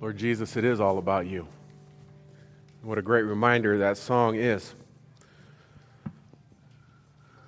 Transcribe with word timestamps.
Lord 0.00 0.18
Jesus, 0.18 0.56
it 0.56 0.64
is 0.64 0.78
all 0.78 0.98
about 0.98 1.26
you. 1.26 1.48
What 2.82 2.98
a 2.98 3.02
great 3.02 3.22
reminder 3.22 3.78
that 3.78 3.96
song 3.96 4.36
is. 4.36 4.74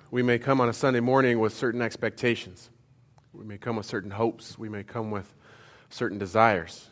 We 0.09 0.23
may 0.23 0.39
come 0.39 0.59
on 0.59 0.67
a 0.67 0.73
Sunday 0.73 0.99
morning 0.99 1.39
with 1.39 1.53
certain 1.53 1.81
expectations. 1.81 2.71
We 3.33 3.45
may 3.45 3.59
come 3.59 3.75
with 3.75 3.85
certain 3.85 4.09
hopes. 4.09 4.57
We 4.57 4.67
may 4.67 4.83
come 4.83 5.11
with 5.11 5.31
certain 5.89 6.17
desires. 6.17 6.89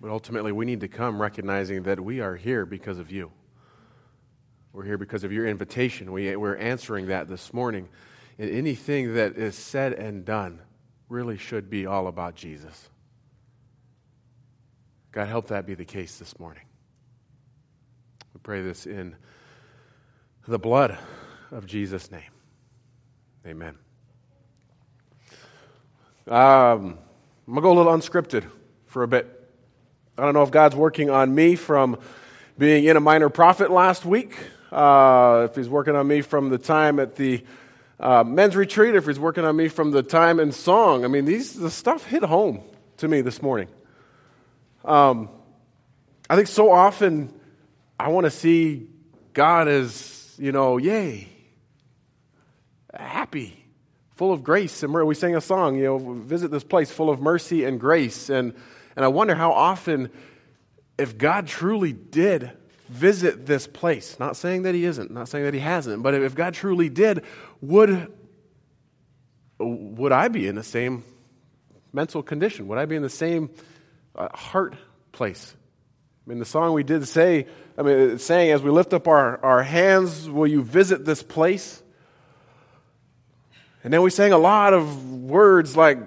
But 0.00 0.10
ultimately, 0.10 0.52
we 0.52 0.64
need 0.64 0.80
to 0.80 0.88
come 0.88 1.20
recognizing 1.20 1.82
that 1.82 2.00
we 2.00 2.20
are 2.20 2.36
here 2.36 2.64
because 2.64 2.98
of 2.98 3.10
you. 3.10 3.30
We're 4.72 4.84
here 4.84 4.98
because 4.98 5.22
of 5.22 5.32
your 5.32 5.46
invitation. 5.46 6.12
We, 6.12 6.34
we're 6.36 6.56
answering 6.56 7.08
that 7.08 7.28
this 7.28 7.52
morning. 7.52 7.90
And 8.38 8.50
anything 8.50 9.14
that 9.14 9.36
is 9.36 9.54
said 9.54 9.92
and 9.92 10.24
done 10.24 10.60
really 11.10 11.36
should 11.36 11.68
be 11.68 11.84
all 11.84 12.06
about 12.06 12.36
Jesus. 12.36 12.89
God, 15.12 15.26
help 15.26 15.48
that 15.48 15.66
be 15.66 15.74
the 15.74 15.84
case 15.84 16.18
this 16.18 16.38
morning. 16.38 16.62
We 18.32 18.40
pray 18.42 18.62
this 18.62 18.86
in 18.86 19.16
the 20.46 20.58
blood 20.58 20.96
of 21.50 21.66
Jesus' 21.66 22.12
name. 22.12 22.30
Amen. 23.44 23.76
Um, 26.28 26.98
I'm 27.48 27.54
going 27.54 27.56
to 27.56 27.60
go 27.60 27.72
a 27.72 27.78
little 27.78 27.92
unscripted 27.92 28.48
for 28.86 29.02
a 29.02 29.08
bit. 29.08 29.36
I 30.16 30.22
don't 30.22 30.34
know 30.34 30.44
if 30.44 30.52
God's 30.52 30.76
working 30.76 31.10
on 31.10 31.34
me 31.34 31.56
from 31.56 31.98
being 32.56 32.84
in 32.84 32.96
a 32.96 33.00
minor 33.00 33.30
prophet 33.30 33.72
last 33.72 34.04
week, 34.04 34.36
uh, 34.70 35.48
if 35.50 35.56
He's 35.56 35.68
working 35.68 35.96
on 35.96 36.06
me 36.06 36.20
from 36.20 36.50
the 36.50 36.58
time 36.58 37.00
at 37.00 37.16
the 37.16 37.42
uh, 37.98 38.22
men's 38.22 38.54
retreat, 38.54 38.94
if 38.94 39.06
He's 39.06 39.18
working 39.18 39.44
on 39.44 39.56
me 39.56 39.66
from 39.66 39.90
the 39.90 40.04
time 40.04 40.38
in 40.38 40.52
song. 40.52 41.04
I 41.04 41.08
mean, 41.08 41.24
these 41.24 41.54
the 41.54 41.70
stuff 41.70 42.04
hit 42.04 42.22
home 42.22 42.62
to 42.98 43.08
me 43.08 43.22
this 43.22 43.42
morning. 43.42 43.68
Um, 44.84 45.28
I 46.28 46.36
think 46.36 46.48
so 46.48 46.70
often 46.70 47.32
I 47.98 48.08
want 48.08 48.24
to 48.24 48.30
see 48.30 48.88
God 49.32 49.68
as, 49.68 50.34
you 50.38 50.52
know, 50.52 50.78
yay, 50.78 51.28
happy, 52.94 53.64
full 54.16 54.32
of 54.32 54.42
grace. 54.42 54.82
And 54.82 54.92
we 54.92 55.14
sang 55.14 55.36
a 55.36 55.40
song, 55.40 55.76
you 55.76 55.84
know, 55.84 55.98
visit 55.98 56.50
this 56.50 56.64
place 56.64 56.90
full 56.90 57.10
of 57.10 57.20
mercy 57.20 57.64
and 57.64 57.78
grace. 57.78 58.30
And, 58.30 58.54
and 58.96 59.04
I 59.04 59.08
wonder 59.08 59.34
how 59.34 59.52
often, 59.52 60.10
if 60.98 61.16
God 61.16 61.46
truly 61.46 61.92
did 61.92 62.52
visit 62.88 63.46
this 63.46 63.66
place, 63.66 64.18
not 64.18 64.36
saying 64.36 64.62
that 64.62 64.74
He 64.74 64.84
isn't, 64.84 65.10
not 65.10 65.28
saying 65.28 65.44
that 65.44 65.54
He 65.54 65.60
hasn't, 65.60 66.02
but 66.02 66.14
if 66.14 66.34
God 66.34 66.54
truly 66.54 66.88
did, 66.88 67.22
would, 67.60 68.12
would 69.58 70.12
I 70.12 70.28
be 70.28 70.46
in 70.46 70.54
the 70.54 70.64
same 70.64 71.04
mental 71.92 72.22
condition? 72.22 72.66
Would 72.68 72.78
I 72.78 72.86
be 72.86 72.96
in 72.96 73.02
the 73.02 73.08
same 73.08 73.50
uh, 74.14 74.28
heart 74.36 74.74
place. 75.12 75.54
I 76.26 76.30
mean, 76.30 76.38
the 76.38 76.44
song 76.44 76.74
we 76.74 76.82
did 76.82 77.06
say, 77.08 77.46
I 77.76 77.82
mean, 77.82 77.98
it's 77.98 78.24
saying, 78.24 78.52
as 78.52 78.62
we 78.62 78.70
lift 78.70 78.92
up 78.92 79.08
our, 79.08 79.42
our 79.44 79.62
hands, 79.62 80.28
will 80.28 80.46
you 80.46 80.62
visit 80.62 81.04
this 81.04 81.22
place? 81.22 81.82
And 83.82 83.92
then 83.92 84.02
we 84.02 84.10
sang 84.10 84.32
a 84.32 84.38
lot 84.38 84.74
of 84.74 85.10
words 85.22 85.76
like 85.76 85.98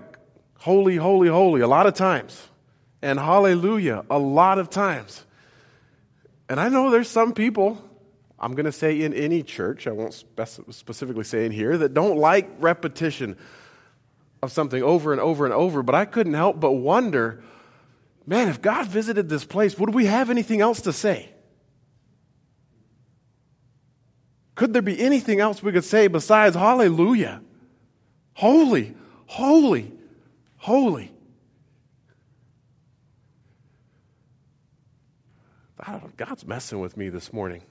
holy, 0.59 0.95
holy, 0.95 1.27
holy, 1.27 1.61
a 1.61 1.67
lot 1.67 1.87
of 1.87 1.93
times, 1.93 2.47
and 3.01 3.19
hallelujah, 3.19 4.05
a 4.09 4.19
lot 4.19 4.59
of 4.59 4.69
times. 4.69 5.25
And 6.47 6.59
I 6.59 6.69
know 6.69 6.91
there's 6.91 7.09
some 7.09 7.33
people, 7.33 7.83
I'm 8.39 8.53
going 8.53 8.65
to 8.65 8.71
say 8.71 9.01
in 9.01 9.13
any 9.13 9.41
church, 9.41 9.87
I 9.87 9.91
won't 9.91 10.13
specifically 10.69 11.23
say 11.23 11.45
in 11.45 11.51
here, 11.51 11.77
that 11.79 11.93
don't 11.93 12.17
like 12.17 12.49
repetition 12.59 13.35
of 14.43 14.51
something 14.51 14.83
over 14.83 15.11
and 15.11 15.19
over 15.19 15.45
and 15.45 15.53
over, 15.53 15.81
but 15.81 15.95
I 15.95 16.05
couldn't 16.05 16.35
help 16.35 16.59
but 16.59 16.73
wonder 16.73 17.43
man, 18.25 18.47
if 18.49 18.61
God 18.61 18.87
visited 18.87 19.29
this 19.29 19.45
place, 19.45 19.77
would 19.77 19.93
we 19.93 20.05
have 20.05 20.29
anything 20.29 20.61
else 20.61 20.81
to 20.81 20.93
say? 20.93 21.29
Could 24.55 24.73
there 24.73 24.81
be 24.81 24.99
anything 24.99 25.39
else 25.39 25.63
we 25.63 25.71
could 25.71 25.83
say 25.83 26.07
besides 26.07 26.55
hallelujah? 26.55 27.41
Holy, 28.35 28.95
holy, 29.25 29.91
holy. 30.57 31.13
God's 36.15 36.45
messing 36.45 36.79
with 36.79 36.95
me 36.95 37.09
this 37.09 37.33
morning. 37.33 37.61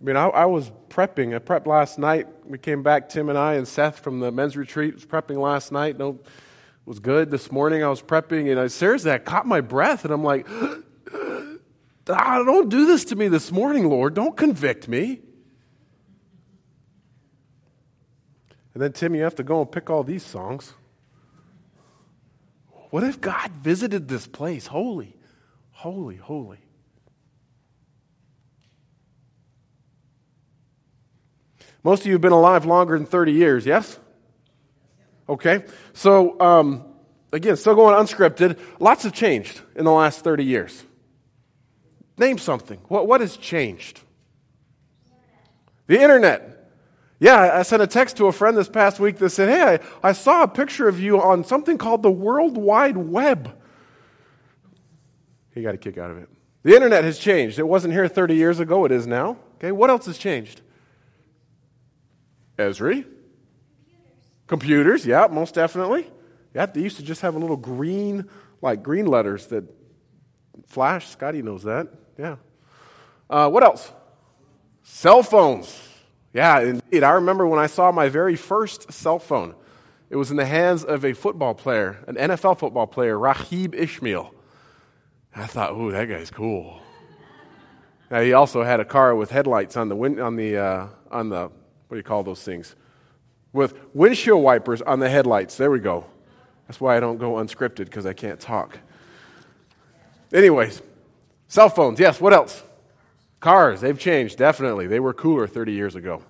I 0.00 0.04
mean, 0.04 0.16
I, 0.16 0.28
I, 0.28 0.44
was 0.46 0.70
prepping. 0.88 1.34
I 1.34 1.38
prepped 1.40 1.66
last 1.66 1.98
night. 1.98 2.28
We 2.46 2.56
came 2.56 2.82
back, 2.82 3.08
Tim 3.08 3.28
and 3.28 3.36
I 3.36 3.54
and 3.54 3.66
Seth 3.66 3.98
from 3.98 4.20
the 4.20 4.30
men's 4.30 4.56
retreat. 4.56 4.94
was 4.94 5.04
prepping 5.04 5.38
last 5.38 5.72
night. 5.72 5.98
No 5.98 6.20
was 6.88 7.00
good 7.00 7.30
this 7.30 7.52
morning. 7.52 7.84
I 7.84 7.88
was 7.88 8.00
prepping, 8.00 8.50
and 8.50 8.58
I 8.58 8.68
seriously, 8.68 9.16
caught 9.18 9.46
my 9.46 9.60
breath, 9.60 10.06
and 10.06 10.12
I'm 10.12 10.24
like, 10.24 10.48
ah, 12.08 12.42
don't 12.42 12.70
do 12.70 12.86
this 12.86 13.04
to 13.06 13.16
me 13.16 13.28
this 13.28 13.52
morning, 13.52 13.90
Lord. 13.90 14.14
Don't 14.14 14.34
convict 14.34 14.88
me. 14.88 15.20
And 18.72 18.82
then, 18.82 18.92
Tim, 18.92 19.14
you 19.14 19.22
have 19.22 19.34
to 19.34 19.42
go 19.42 19.60
and 19.60 19.70
pick 19.70 19.90
all 19.90 20.02
these 20.02 20.24
songs. 20.24 20.72
What 22.88 23.04
if 23.04 23.20
God 23.20 23.50
visited 23.50 24.08
this 24.08 24.26
place? 24.26 24.68
Holy, 24.68 25.14
holy, 25.72 26.16
holy. 26.16 26.60
Most 31.82 32.00
of 32.00 32.06
you 32.06 32.12
have 32.12 32.22
been 32.22 32.32
alive 32.32 32.64
longer 32.64 32.96
than 32.96 33.06
30 33.06 33.32
years, 33.32 33.66
yes? 33.66 33.98
Okay? 35.28 35.64
So, 35.92 36.40
um, 36.40 36.84
again, 37.32 37.56
still 37.56 37.74
going 37.74 37.94
unscripted. 37.94 38.58
Lots 38.80 39.02
have 39.02 39.12
changed 39.12 39.60
in 39.76 39.84
the 39.84 39.92
last 39.92 40.24
30 40.24 40.44
years. 40.44 40.84
Name 42.16 42.38
something. 42.38 42.78
What, 42.88 43.06
what 43.06 43.20
has 43.20 43.36
changed? 43.36 44.00
The 45.86 46.00
internet. 46.00 46.70
Yeah, 47.20 47.58
I 47.58 47.62
sent 47.62 47.82
a 47.82 47.86
text 47.86 48.16
to 48.18 48.26
a 48.26 48.32
friend 48.32 48.56
this 48.56 48.68
past 48.68 49.00
week 49.00 49.18
that 49.18 49.30
said, 49.30 49.48
Hey, 49.48 49.78
I, 50.02 50.08
I 50.08 50.12
saw 50.12 50.44
a 50.44 50.48
picture 50.48 50.88
of 50.88 51.00
you 51.00 51.20
on 51.20 51.44
something 51.44 51.78
called 51.78 52.02
the 52.02 52.10
World 52.10 52.56
Wide 52.56 52.96
Web. 52.96 53.56
He 55.52 55.62
got 55.62 55.74
a 55.74 55.78
kick 55.78 55.98
out 55.98 56.10
of 56.10 56.18
it. 56.18 56.28
The 56.62 56.74
internet 56.74 57.04
has 57.04 57.18
changed. 57.18 57.58
It 57.58 57.66
wasn't 57.66 57.94
here 57.94 58.06
30 58.06 58.36
years 58.36 58.60
ago, 58.60 58.84
it 58.84 58.92
is 58.92 59.06
now. 59.06 59.38
Okay, 59.56 59.72
what 59.72 59.90
else 59.90 60.06
has 60.06 60.18
changed? 60.18 60.60
Esri. 62.58 63.04
Computers, 64.48 65.06
yeah, 65.06 65.28
most 65.30 65.54
definitely. 65.54 66.10
Yeah, 66.54 66.66
they 66.66 66.80
used 66.80 66.96
to 66.96 67.02
just 67.02 67.20
have 67.20 67.36
a 67.36 67.38
little 67.38 67.56
green, 67.56 68.28
like 68.60 68.82
green 68.82 69.06
letters 69.06 69.46
that 69.48 69.64
flash. 70.66 71.08
Scotty 71.08 71.42
knows 71.42 71.62
that. 71.62 71.88
Yeah. 72.18 72.36
Uh, 73.30 73.48
what 73.50 73.62
else? 73.62 73.92
Cell 74.82 75.22
phones. 75.22 75.86
Yeah, 76.32 76.60
indeed. 76.60 77.04
I 77.04 77.10
remember 77.12 77.46
when 77.46 77.58
I 77.60 77.66
saw 77.66 77.92
my 77.92 78.08
very 78.08 78.36
first 78.36 78.90
cell 78.90 79.18
phone. 79.18 79.54
It 80.10 80.16
was 80.16 80.30
in 80.30 80.38
the 80.38 80.46
hands 80.46 80.82
of 80.82 81.04
a 81.04 81.12
football 81.12 81.54
player, 81.54 82.02
an 82.08 82.14
NFL 82.14 82.58
football 82.58 82.86
player, 82.86 83.16
Raghib 83.16 83.74
Ismail. 83.74 84.34
I 85.36 85.46
thought, 85.46 85.72
ooh, 85.72 85.92
that 85.92 86.06
guy's 86.06 86.30
cool. 86.30 86.80
Now, 88.10 88.22
he 88.22 88.32
also 88.32 88.62
had 88.62 88.80
a 88.80 88.86
car 88.86 89.14
with 89.14 89.30
headlights 89.30 89.76
on 89.76 89.90
the, 89.90 89.96
win- 89.96 90.18
on 90.18 90.36
the, 90.36 90.56
uh, 90.56 90.86
on 91.10 91.28
the, 91.28 91.42
what 91.42 91.90
do 91.90 91.96
you 91.96 92.02
call 92.02 92.22
those 92.22 92.42
things? 92.42 92.74
With 93.52 93.74
windshield 93.94 94.42
wipers 94.42 94.82
on 94.82 95.00
the 95.00 95.08
headlights. 95.08 95.56
There 95.56 95.70
we 95.70 95.80
go. 95.80 96.06
That's 96.66 96.80
why 96.80 96.96
I 96.96 97.00
don't 97.00 97.18
go 97.18 97.32
unscripted 97.34 97.86
because 97.86 98.06
I 98.06 98.12
can't 98.12 98.38
talk. 98.38 98.78
Anyways, 100.32 100.82
cell 101.46 101.70
phones. 101.70 101.98
Yes, 101.98 102.20
what 102.20 102.32
else? 102.32 102.62
Cars. 103.40 103.80
They've 103.80 103.98
changed, 103.98 104.36
definitely. 104.36 104.86
They 104.86 105.00
were 105.00 105.14
cooler 105.14 105.46
30 105.46 105.72
years 105.72 105.94
ago. 105.94 106.22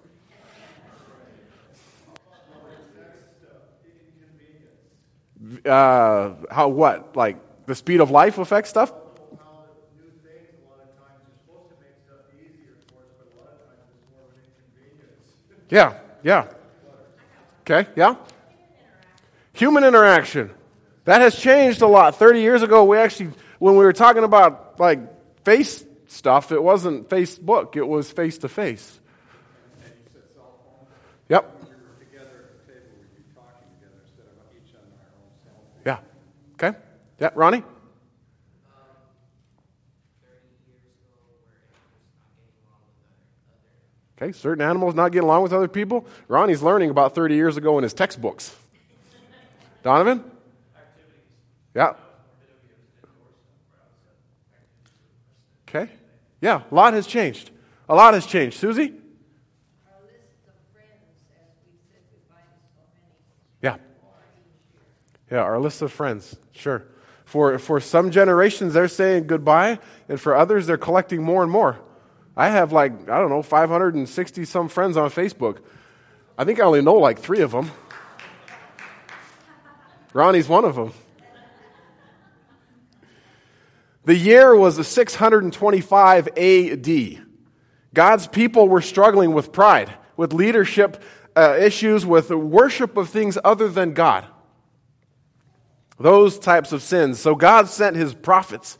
Uh, 5.65 6.35
how 6.51 6.69
what? 6.69 7.17
Like 7.17 7.67
the 7.67 7.75
speed 7.75 8.01
of 8.01 8.11
life 8.11 8.39
affects 8.39 8.71
stuff? 8.71 8.93
Yeah, 15.71 15.99
yeah. 16.23 16.49
Okay, 17.71 17.91
yeah? 17.97 18.15
Human 19.53 19.85
interaction. 19.85 20.51
That 21.05 21.21
has 21.21 21.39
changed 21.39 21.83
a 21.83 21.87
lot. 21.87 22.17
30 22.17 22.41
years 22.41 22.63
ago, 22.63 22.85
we 22.85 22.97
actually, 22.97 23.33
when 23.59 23.77
we 23.77 23.85
were 23.85 23.93
talking 23.93 24.25
about 24.25 24.81
like 24.81 25.01
face 25.45 25.85
stuff, 26.07 26.51
it 26.51 26.63
wasn't 26.63 27.11
Facebook, 27.11 27.77
it 27.77 27.87
was 27.87 28.11
face 28.11 28.39
to 28.39 28.49
face. 28.49 28.99
Yep. 31.29 31.63
Yeah. 35.85 35.99
Okay. 36.55 36.79
Yeah, 37.21 37.31
Ronnie? 37.35 37.65
Okay, 44.21 44.33
certain 44.33 44.65
animals 44.65 44.97
not 44.97 45.13
getting 45.13 45.29
along 45.29 45.45
with 45.45 45.53
other 45.53 45.69
people. 45.69 46.05
Ronnie's 46.27 46.61
learning 46.61 46.91
about 46.91 47.15
30 47.15 47.37
years 47.37 47.57
ago 47.57 47.79
in 47.79 47.85
his 47.85 47.95
textbooks. 47.95 48.55
Donovan? 49.85 50.25
Yeah. 51.73 51.93
Okay. 55.69 55.89
Yeah, 56.41 56.63
a 56.69 56.75
lot 56.75 56.95
has 56.95 57.07
changed. 57.07 57.53
A 57.89 57.95
lot 57.95 58.15
has 58.15 58.27
changed. 58.27 58.59
Susie? 58.59 58.95
Yeah. 63.63 63.77
Yeah, 65.31 65.39
our 65.39 65.61
list 65.61 65.81
of 65.81 65.93
friends. 65.93 66.35
Sure. 66.51 66.83
For, 67.25 67.57
for 67.61 67.79
some 67.79 68.11
generations, 68.11 68.75
they're 68.75 68.89
saying 68.89 69.29
goodbye, 69.29 69.79
and 70.09 70.21
for 70.21 70.35
others, 70.35 70.67
they're 70.67 70.77
collecting 70.77 71.23
more 71.23 71.45
and 71.45 71.53
more. 71.53 71.79
I 72.39 72.51
have 72.51 72.71
like, 72.71 73.11
I 73.11 73.19
don't 73.19 73.31
know, 73.31 73.43
560 73.43 74.45
some 74.45 74.69
friends 74.69 74.97
on 74.97 75.11
Facebook. 75.11 75.59
I 76.39 76.45
think 76.45 76.61
I 76.61 76.63
only 76.63 76.81
know 76.81 76.95
like 76.95 77.19
three 77.19 77.41
of 77.41 77.51
them. 77.51 77.73
Ronnie's 80.13 80.49
one 80.49 80.65
of 80.65 80.77
them. 80.77 80.93
The 84.05 84.15
year 84.15 84.55
was 84.55 84.77
the 84.77 84.85
625 84.85 86.29
AD. 86.29 87.27
God's 87.93 88.29
people 88.29 88.69
were 88.69 88.83
struggling 88.83 89.33
with 89.33 89.51
pride, 89.51 89.93
with 90.17 90.33
leadership 90.33 91.03
uh, 91.37 91.57
issues, 91.61 92.07
with 92.07 92.29
the 92.29 92.39
worship 92.39 92.97
of 92.97 93.09
things 93.09 93.37
other 93.45 93.69
than 93.69 93.95
God. 93.95 94.25
Those 95.99 96.39
types 96.39 96.71
of 96.71 96.85
sins. 96.85 97.19
So 97.19 97.35
God 97.35 97.69
sent 97.69 97.97
his 97.97 98.15
prophets. 98.15 98.79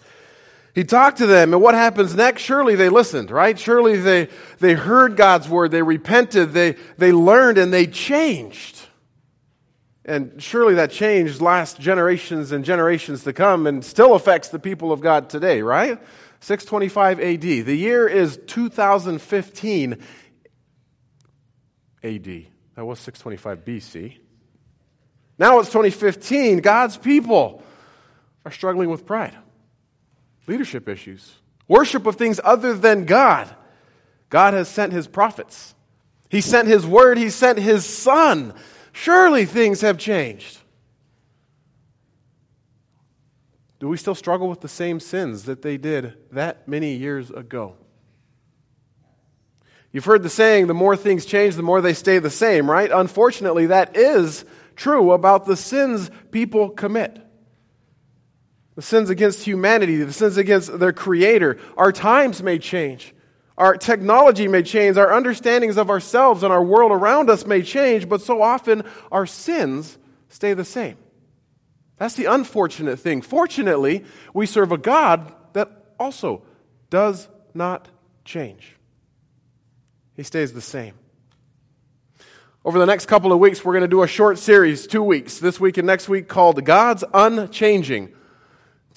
He 0.79 0.85
talked 0.85 1.19
to 1.19 1.27
them, 1.27 1.53
and 1.53 1.61
what 1.61 1.75
happens 1.75 2.15
next? 2.15 2.43
Surely 2.43 2.77
they 2.77 2.89
listened, 2.89 3.33
right? 3.33 3.59
Surely 3.59 3.97
they, 3.97 4.29
they 4.61 4.75
heard 4.75 5.17
God's 5.17 5.49
word, 5.49 5.73
they 5.73 5.83
repented, 5.83 6.53
they, 6.53 6.77
they 6.97 7.11
learned, 7.11 7.59
and 7.59 7.73
they 7.73 7.85
changed. 7.89 8.83
And 10.05 10.41
surely 10.41 10.75
that 10.75 10.93
change 10.93 11.41
lasts 11.41 11.77
generations 11.81 12.53
and 12.53 12.65
generations 12.65 13.25
to 13.25 13.33
come 13.33 13.67
and 13.67 13.85
still 13.85 14.15
affects 14.15 14.51
the 14.51 14.61
people 14.61 14.93
of 14.93 15.01
God 15.01 15.29
today, 15.29 15.63
right? 15.63 16.01
625 16.43 17.19
AD. 17.19 17.41
The 17.41 17.75
year 17.75 18.07
is 18.07 18.39
2015 18.47 19.93
AD. 22.05 22.47
That 22.77 22.87
was 22.87 23.01
625 23.01 23.65
BC. 23.65 24.19
Now 25.41 25.59
it's 25.59 25.71
2015. 25.71 26.61
God's 26.61 26.97
people 26.97 27.65
are 28.45 28.53
struggling 28.53 28.91
with 28.91 29.05
pride, 29.07 29.35
leadership 30.49 30.89
issues, 30.89 31.37
worship 31.69 32.07
of 32.07 32.17
things 32.17 32.41
other 32.43 32.75
than 32.75 33.05
God. 33.05 33.55
God 34.31 34.55
has 34.55 34.69
sent 34.69 34.93
his 34.93 35.07
prophets, 35.07 35.75
he 36.29 36.41
sent 36.41 36.67
his 36.69 36.85
word, 36.87 37.19
he 37.19 37.31
sent 37.31 37.59
his 37.59 37.87
son 37.87 38.55
Surely 38.99 39.45
things 39.45 39.81
have 39.83 39.97
changed. 39.97 40.59
Do 43.79 43.87
we 43.87 43.97
still 43.97 44.17
struggle 44.17 44.49
with 44.49 44.61
the 44.61 44.69
same 44.69 44.99
sins 44.99 45.45
that 45.45 45.63
they 45.63 45.77
did 45.77 46.15
that 46.33 46.67
many 46.67 46.95
years 46.95 47.31
ago? 47.31 47.77
You've 49.93 50.05
heard 50.05 50.25
the 50.25 50.29
saying, 50.29 50.67
the 50.67 50.75
more 50.75 50.97
things 50.97 51.25
change, 51.27 51.55
the 51.55 51.63
more 51.63 51.81
they 51.81 51.95
stay 51.95 52.19
the 52.19 52.29
same, 52.29 52.69
right? 52.69 52.91
Unfortunately, 52.91 53.67
that 53.67 53.97
is 53.97 54.45
true 54.75 55.13
about 55.13 55.47
the 55.47 55.57
sins 55.57 56.11
people 56.33 56.69
commit. 56.69 57.25
The 58.79 58.83
sins 58.83 59.11
against 59.11 59.43
humanity, 59.43 59.97
the 59.97 60.13
sins 60.13 60.37
against 60.37 60.79
their 60.79 60.93
Creator. 60.93 61.59
Our 61.77 61.91
times 61.91 62.45
may 62.45 62.61
change. 62.61 63.13
Our 63.57 63.77
technology 63.77 64.47
may 64.47 64.63
change, 64.63 64.97
our 64.97 65.13
understandings 65.13 65.77
of 65.77 65.91
ourselves 65.91 66.45
and 66.45 66.53
our 66.53 66.63
world 66.63 66.93
around 66.93 67.29
us 67.29 67.45
may 67.45 67.63
change, 67.63 68.09
but 68.09 68.23
so 68.23 68.41
often 68.41 68.85
our 69.11 69.27
sins 69.27 69.99
stay 70.29 70.55
the 70.55 70.65
same. 70.65 70.97
That's 71.97 72.15
the 72.15 72.27
unfortunate 72.27 73.01
thing. 73.01 73.21
Fortunately, 73.21 74.05
we 74.33 74.47
serve 74.47 74.71
a 74.71 74.79
God 74.79 75.35
that 75.55 75.69
also 75.99 76.45
does 76.89 77.27
not 77.55 77.89
change, 78.25 78.77
He 80.15 80.23
stays 80.23 80.53
the 80.53 80.61
same. 80.61 80.95
Over 82.65 82.79
the 82.79 82.87
next 82.87 83.07
couple 83.07 83.33
of 83.33 83.41
weeks, 83.41 83.65
we're 83.65 83.73
going 83.73 83.83
to 83.83 83.89
do 83.89 84.05
a 84.05 84.07
short 84.07 84.39
series, 84.39 84.87
two 84.87 85.03
weeks, 85.03 85.41
this 85.41 85.59
week 85.59 85.79
and 85.79 85.87
next 85.89 86.09
week, 86.09 86.29
called 86.29 86.65
God's 86.65 87.03
Unchanging. 87.13 88.15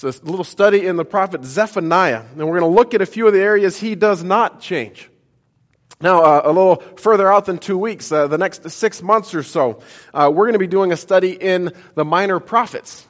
It's 0.07 0.19
a 0.19 0.25
little 0.25 0.44
study 0.44 0.86
in 0.86 0.95
the 0.95 1.06
prophet 1.06 1.44
Zephaniah, 1.44 2.24
and 2.38 2.48
we're 2.48 2.59
going 2.59 2.71
to 2.71 2.75
look 2.75 2.94
at 2.94 3.01
a 3.01 3.06
few 3.06 3.27
of 3.27 3.33
the 3.33 3.42
areas 3.42 3.80
he 3.80 3.95
does 3.95 4.24
not 4.24 4.62
change. 4.62 5.09
Now, 6.01 6.24
uh, 6.24 6.42
a 6.45 6.51
little 6.51 6.77
further 6.98 7.31
out 7.31 7.45
than 7.45 7.59
two 7.59 7.77
weeks, 7.77 8.12
uh, 8.12 8.27
the 8.27 8.38
next 8.38 8.69
six 8.71 9.01
months 9.01 9.36
or 9.36 9.44
so, 9.44 9.81
uh, 10.13 10.31
we're 10.33 10.45
going 10.45 10.53
to 10.53 10.59
be 10.59 10.68
doing 10.68 10.92
a 10.92 10.98
study 10.98 11.31
in 11.31 11.74
the 11.95 12.03
minor 12.03 12.39
prophets. 12.39 13.07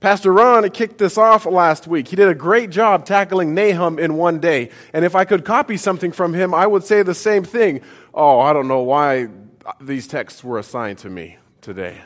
Pastor 0.00 0.32
Ron 0.34 0.68
kicked 0.68 0.98
this 0.98 1.16
off 1.16 1.46
last 1.46 1.86
week. 1.86 2.08
He 2.08 2.16
did 2.16 2.28
a 2.28 2.34
great 2.34 2.68
job 2.68 3.06
tackling 3.06 3.54
Nahum 3.54 3.98
in 3.98 4.16
one 4.16 4.38
day. 4.38 4.68
And 4.92 5.02
if 5.02 5.14
I 5.14 5.24
could 5.24 5.46
copy 5.46 5.78
something 5.78 6.12
from 6.12 6.34
him, 6.34 6.52
I 6.52 6.66
would 6.66 6.84
say 6.84 7.02
the 7.02 7.14
same 7.14 7.42
thing. 7.42 7.80
Oh, 8.12 8.40
I 8.40 8.52
don't 8.52 8.68
know 8.68 8.82
why 8.82 9.28
these 9.80 10.06
texts 10.06 10.44
were 10.44 10.58
assigned 10.58 10.98
to 10.98 11.08
me 11.08 11.38
today. 11.62 12.02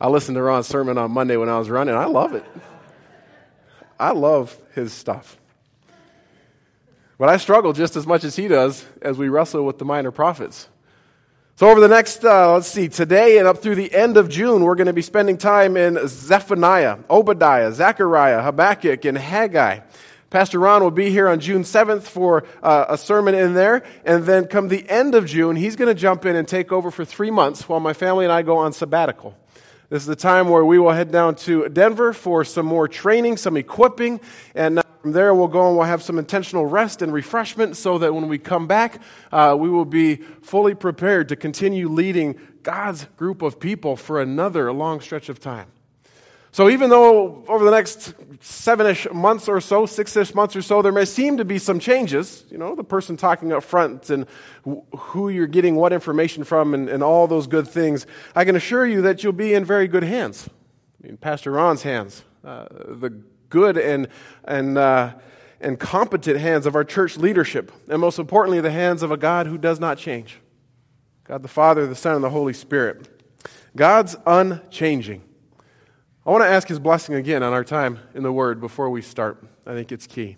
I 0.00 0.08
listened 0.08 0.36
to 0.36 0.42
Ron's 0.42 0.66
sermon 0.66 0.96
on 0.96 1.10
Monday 1.10 1.36
when 1.36 1.50
I 1.50 1.58
was 1.58 1.68
running. 1.68 1.94
I 1.94 2.06
love 2.06 2.34
it. 2.34 2.44
I 3.98 4.12
love 4.12 4.56
his 4.74 4.94
stuff. 4.94 5.38
But 7.18 7.28
I 7.28 7.36
struggle 7.36 7.74
just 7.74 7.96
as 7.96 8.06
much 8.06 8.24
as 8.24 8.34
he 8.34 8.48
does 8.48 8.86
as 9.02 9.18
we 9.18 9.28
wrestle 9.28 9.66
with 9.66 9.78
the 9.78 9.84
minor 9.84 10.10
prophets. 10.10 10.68
So, 11.56 11.68
over 11.68 11.80
the 11.80 11.88
next, 11.88 12.24
uh, 12.24 12.54
let's 12.54 12.68
see, 12.68 12.88
today 12.88 13.36
and 13.36 13.46
up 13.46 13.58
through 13.58 13.74
the 13.74 13.92
end 13.92 14.16
of 14.16 14.30
June, 14.30 14.62
we're 14.62 14.76
going 14.76 14.86
to 14.86 14.94
be 14.94 15.02
spending 15.02 15.36
time 15.36 15.76
in 15.76 15.98
Zephaniah, 16.08 16.96
Obadiah, 17.10 17.70
Zechariah, 17.70 18.40
Habakkuk, 18.40 19.04
and 19.04 19.18
Haggai. 19.18 19.80
Pastor 20.30 20.58
Ron 20.58 20.82
will 20.82 20.90
be 20.90 21.10
here 21.10 21.28
on 21.28 21.40
June 21.40 21.62
7th 21.62 22.04
for 22.04 22.44
uh, 22.62 22.86
a 22.88 22.96
sermon 22.96 23.34
in 23.34 23.52
there. 23.52 23.82
And 24.06 24.24
then 24.24 24.46
come 24.46 24.68
the 24.68 24.88
end 24.88 25.14
of 25.14 25.26
June, 25.26 25.56
he's 25.56 25.76
going 25.76 25.94
to 25.94 26.00
jump 26.00 26.24
in 26.24 26.36
and 26.36 26.48
take 26.48 26.72
over 26.72 26.90
for 26.90 27.04
three 27.04 27.30
months 27.30 27.68
while 27.68 27.80
my 27.80 27.92
family 27.92 28.24
and 28.24 28.32
I 28.32 28.40
go 28.40 28.56
on 28.56 28.72
sabbatical. 28.72 29.36
This 29.90 30.02
is 30.04 30.06
the 30.06 30.14
time 30.14 30.48
where 30.48 30.64
we 30.64 30.78
will 30.78 30.92
head 30.92 31.10
down 31.10 31.34
to 31.36 31.68
Denver 31.68 32.12
for 32.12 32.44
some 32.44 32.64
more 32.64 32.86
training, 32.86 33.36
some 33.36 33.56
equipping, 33.56 34.20
and 34.54 34.78
uh, 34.78 34.82
from 35.02 35.10
there 35.10 35.34
we'll 35.34 35.48
go 35.48 35.66
and 35.66 35.76
we'll 35.76 35.86
have 35.86 36.00
some 36.00 36.16
intentional 36.16 36.64
rest 36.64 37.02
and 37.02 37.12
refreshment 37.12 37.76
so 37.76 37.98
that 37.98 38.14
when 38.14 38.28
we 38.28 38.38
come 38.38 38.68
back, 38.68 39.02
uh, 39.32 39.56
we 39.58 39.68
will 39.68 39.84
be 39.84 40.14
fully 40.42 40.76
prepared 40.76 41.28
to 41.30 41.34
continue 41.34 41.88
leading 41.88 42.38
God's 42.62 43.06
group 43.16 43.42
of 43.42 43.58
people 43.58 43.96
for 43.96 44.20
another 44.20 44.72
long 44.72 45.00
stretch 45.00 45.28
of 45.28 45.40
time. 45.40 45.66
So 46.52 46.68
even 46.68 46.90
though 46.90 47.44
over 47.46 47.64
the 47.64 47.70
next 47.70 48.14
seven-ish 48.40 49.06
months 49.12 49.48
or 49.48 49.60
so, 49.60 49.86
six-ish 49.86 50.34
months 50.34 50.56
or 50.56 50.62
so, 50.62 50.82
there 50.82 50.90
may 50.90 51.04
seem 51.04 51.36
to 51.36 51.44
be 51.44 51.58
some 51.58 51.78
changes, 51.78 52.44
you 52.50 52.58
know, 52.58 52.74
the 52.74 52.82
person 52.82 53.16
talking 53.16 53.52
up 53.52 53.62
front 53.62 54.10
and 54.10 54.26
who 54.64 55.28
you're 55.28 55.46
getting 55.46 55.76
what 55.76 55.92
information 55.92 56.42
from 56.42 56.74
and, 56.74 56.88
and 56.88 57.04
all 57.04 57.28
those 57.28 57.46
good 57.46 57.68
things, 57.68 58.04
I 58.34 58.44
can 58.44 58.56
assure 58.56 58.84
you 58.84 59.02
that 59.02 59.22
you'll 59.22 59.32
be 59.32 59.54
in 59.54 59.64
very 59.64 59.86
good 59.86 60.02
hands. 60.02 60.48
I 61.02 61.06
mean, 61.06 61.16
Pastor 61.18 61.52
Ron's 61.52 61.82
hands, 61.82 62.24
uh, 62.44 62.66
the 62.70 63.10
good 63.48 63.78
and, 63.78 64.08
and, 64.44 64.76
uh, 64.76 65.14
and 65.60 65.78
competent 65.78 66.40
hands 66.40 66.66
of 66.66 66.74
our 66.74 66.84
church 66.84 67.16
leadership, 67.16 67.70
and 67.88 68.00
most 68.00 68.18
importantly, 68.18 68.60
the 68.60 68.72
hands 68.72 69.04
of 69.04 69.12
a 69.12 69.16
God 69.16 69.46
who 69.46 69.56
does 69.56 69.78
not 69.78 69.98
change. 69.98 70.40
God 71.24 71.42
the 71.42 71.48
Father, 71.48 71.86
the 71.86 71.94
Son, 71.94 72.16
and 72.16 72.24
the 72.24 72.30
Holy 72.30 72.52
Spirit. 72.52 73.08
God's 73.76 74.16
unchanging. 74.26 75.22
I 76.26 76.30
want 76.30 76.44
to 76.44 76.48
ask 76.48 76.68
his 76.68 76.78
blessing 76.78 77.14
again 77.14 77.42
on 77.42 77.54
our 77.54 77.64
time 77.64 77.98
in 78.14 78.22
the 78.22 78.32
Word 78.32 78.60
before 78.60 78.90
we 78.90 79.00
start. 79.00 79.42
I 79.66 79.72
think 79.72 79.90
it's 79.90 80.06
key. 80.06 80.36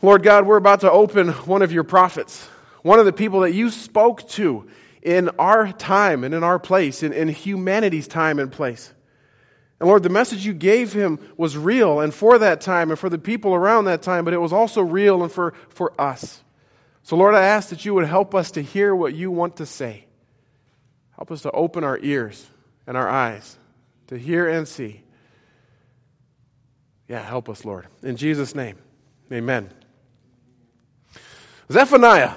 Lord 0.00 0.22
God, 0.22 0.46
we're 0.46 0.56
about 0.56 0.80
to 0.80 0.90
open 0.90 1.28
one 1.28 1.60
of 1.60 1.72
your 1.72 1.84
prophets, 1.84 2.46
one 2.82 2.98
of 2.98 3.04
the 3.04 3.12
people 3.12 3.40
that 3.40 3.52
you 3.52 3.70
spoke 3.70 4.26
to 4.30 4.66
in 5.02 5.28
our 5.38 5.72
time 5.72 6.24
and 6.24 6.34
in 6.34 6.42
our 6.42 6.58
place, 6.58 7.02
in, 7.02 7.12
in 7.12 7.28
humanity's 7.28 8.08
time 8.08 8.38
and 8.38 8.50
place. 8.50 8.94
And 9.78 9.88
Lord, 9.88 10.04
the 10.04 10.08
message 10.08 10.46
you 10.46 10.54
gave 10.54 10.94
him 10.94 11.18
was 11.36 11.54
real 11.58 12.00
and 12.00 12.14
for 12.14 12.38
that 12.38 12.62
time 12.62 12.88
and 12.88 12.98
for 12.98 13.10
the 13.10 13.18
people 13.18 13.54
around 13.54 13.84
that 13.84 14.00
time, 14.00 14.24
but 14.24 14.32
it 14.32 14.40
was 14.40 14.54
also 14.54 14.80
real 14.80 15.22
and 15.22 15.30
for, 15.30 15.52
for 15.68 16.00
us. 16.00 16.42
So, 17.02 17.14
Lord, 17.14 17.34
I 17.34 17.42
ask 17.42 17.68
that 17.68 17.84
you 17.84 17.92
would 17.92 18.06
help 18.06 18.34
us 18.34 18.52
to 18.52 18.62
hear 18.62 18.94
what 18.94 19.14
you 19.14 19.30
want 19.30 19.56
to 19.58 19.66
say. 19.66 20.06
Help 21.14 21.30
us 21.30 21.42
to 21.42 21.50
open 21.50 21.84
our 21.84 21.98
ears 21.98 22.48
and 22.86 22.96
our 22.96 23.08
eyes 23.08 23.58
to 24.08 24.18
hear 24.18 24.48
and 24.48 24.66
see. 24.66 25.02
Yeah, 27.08 27.22
help 27.22 27.48
us, 27.48 27.64
Lord. 27.64 27.86
In 28.02 28.16
Jesus' 28.16 28.54
name, 28.54 28.76
amen. 29.32 29.70
Zephaniah. 31.70 32.34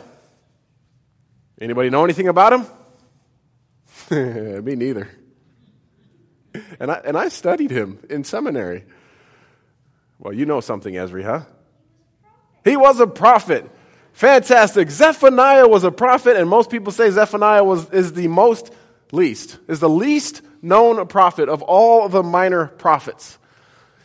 Anybody 1.59 1.89
know 1.89 2.03
anything 2.03 2.27
about 2.27 2.53
him? 2.53 2.65
Me 4.63 4.75
neither. 4.75 5.09
And 6.79 6.91
I, 6.91 7.01
and 7.05 7.17
I 7.17 7.29
studied 7.29 7.71
him 7.71 7.99
in 8.09 8.23
seminary. 8.23 8.83
Well, 10.19 10.33
you 10.33 10.45
know 10.45 10.59
something, 10.59 10.93
Esri, 10.93 11.23
huh? 11.23 11.41
He 12.63 12.75
was 12.75 12.99
a 12.99 13.07
prophet. 13.07 13.69
Fantastic. 14.13 14.89
Zephaniah 14.89 15.67
was 15.67 15.83
a 15.83 15.91
prophet, 15.91 16.35
and 16.35 16.49
most 16.49 16.69
people 16.69 16.91
say 16.91 17.09
Zephaniah 17.09 17.63
was, 17.63 17.89
is 17.91 18.13
the 18.13 18.27
most 18.27 18.73
least, 19.11 19.57
is 19.67 19.79
the 19.79 19.89
least 19.89 20.41
known 20.61 21.05
prophet 21.07 21.49
of 21.49 21.61
all 21.61 22.07
the 22.09 22.23
minor 22.23 22.67
prophets. 22.67 23.37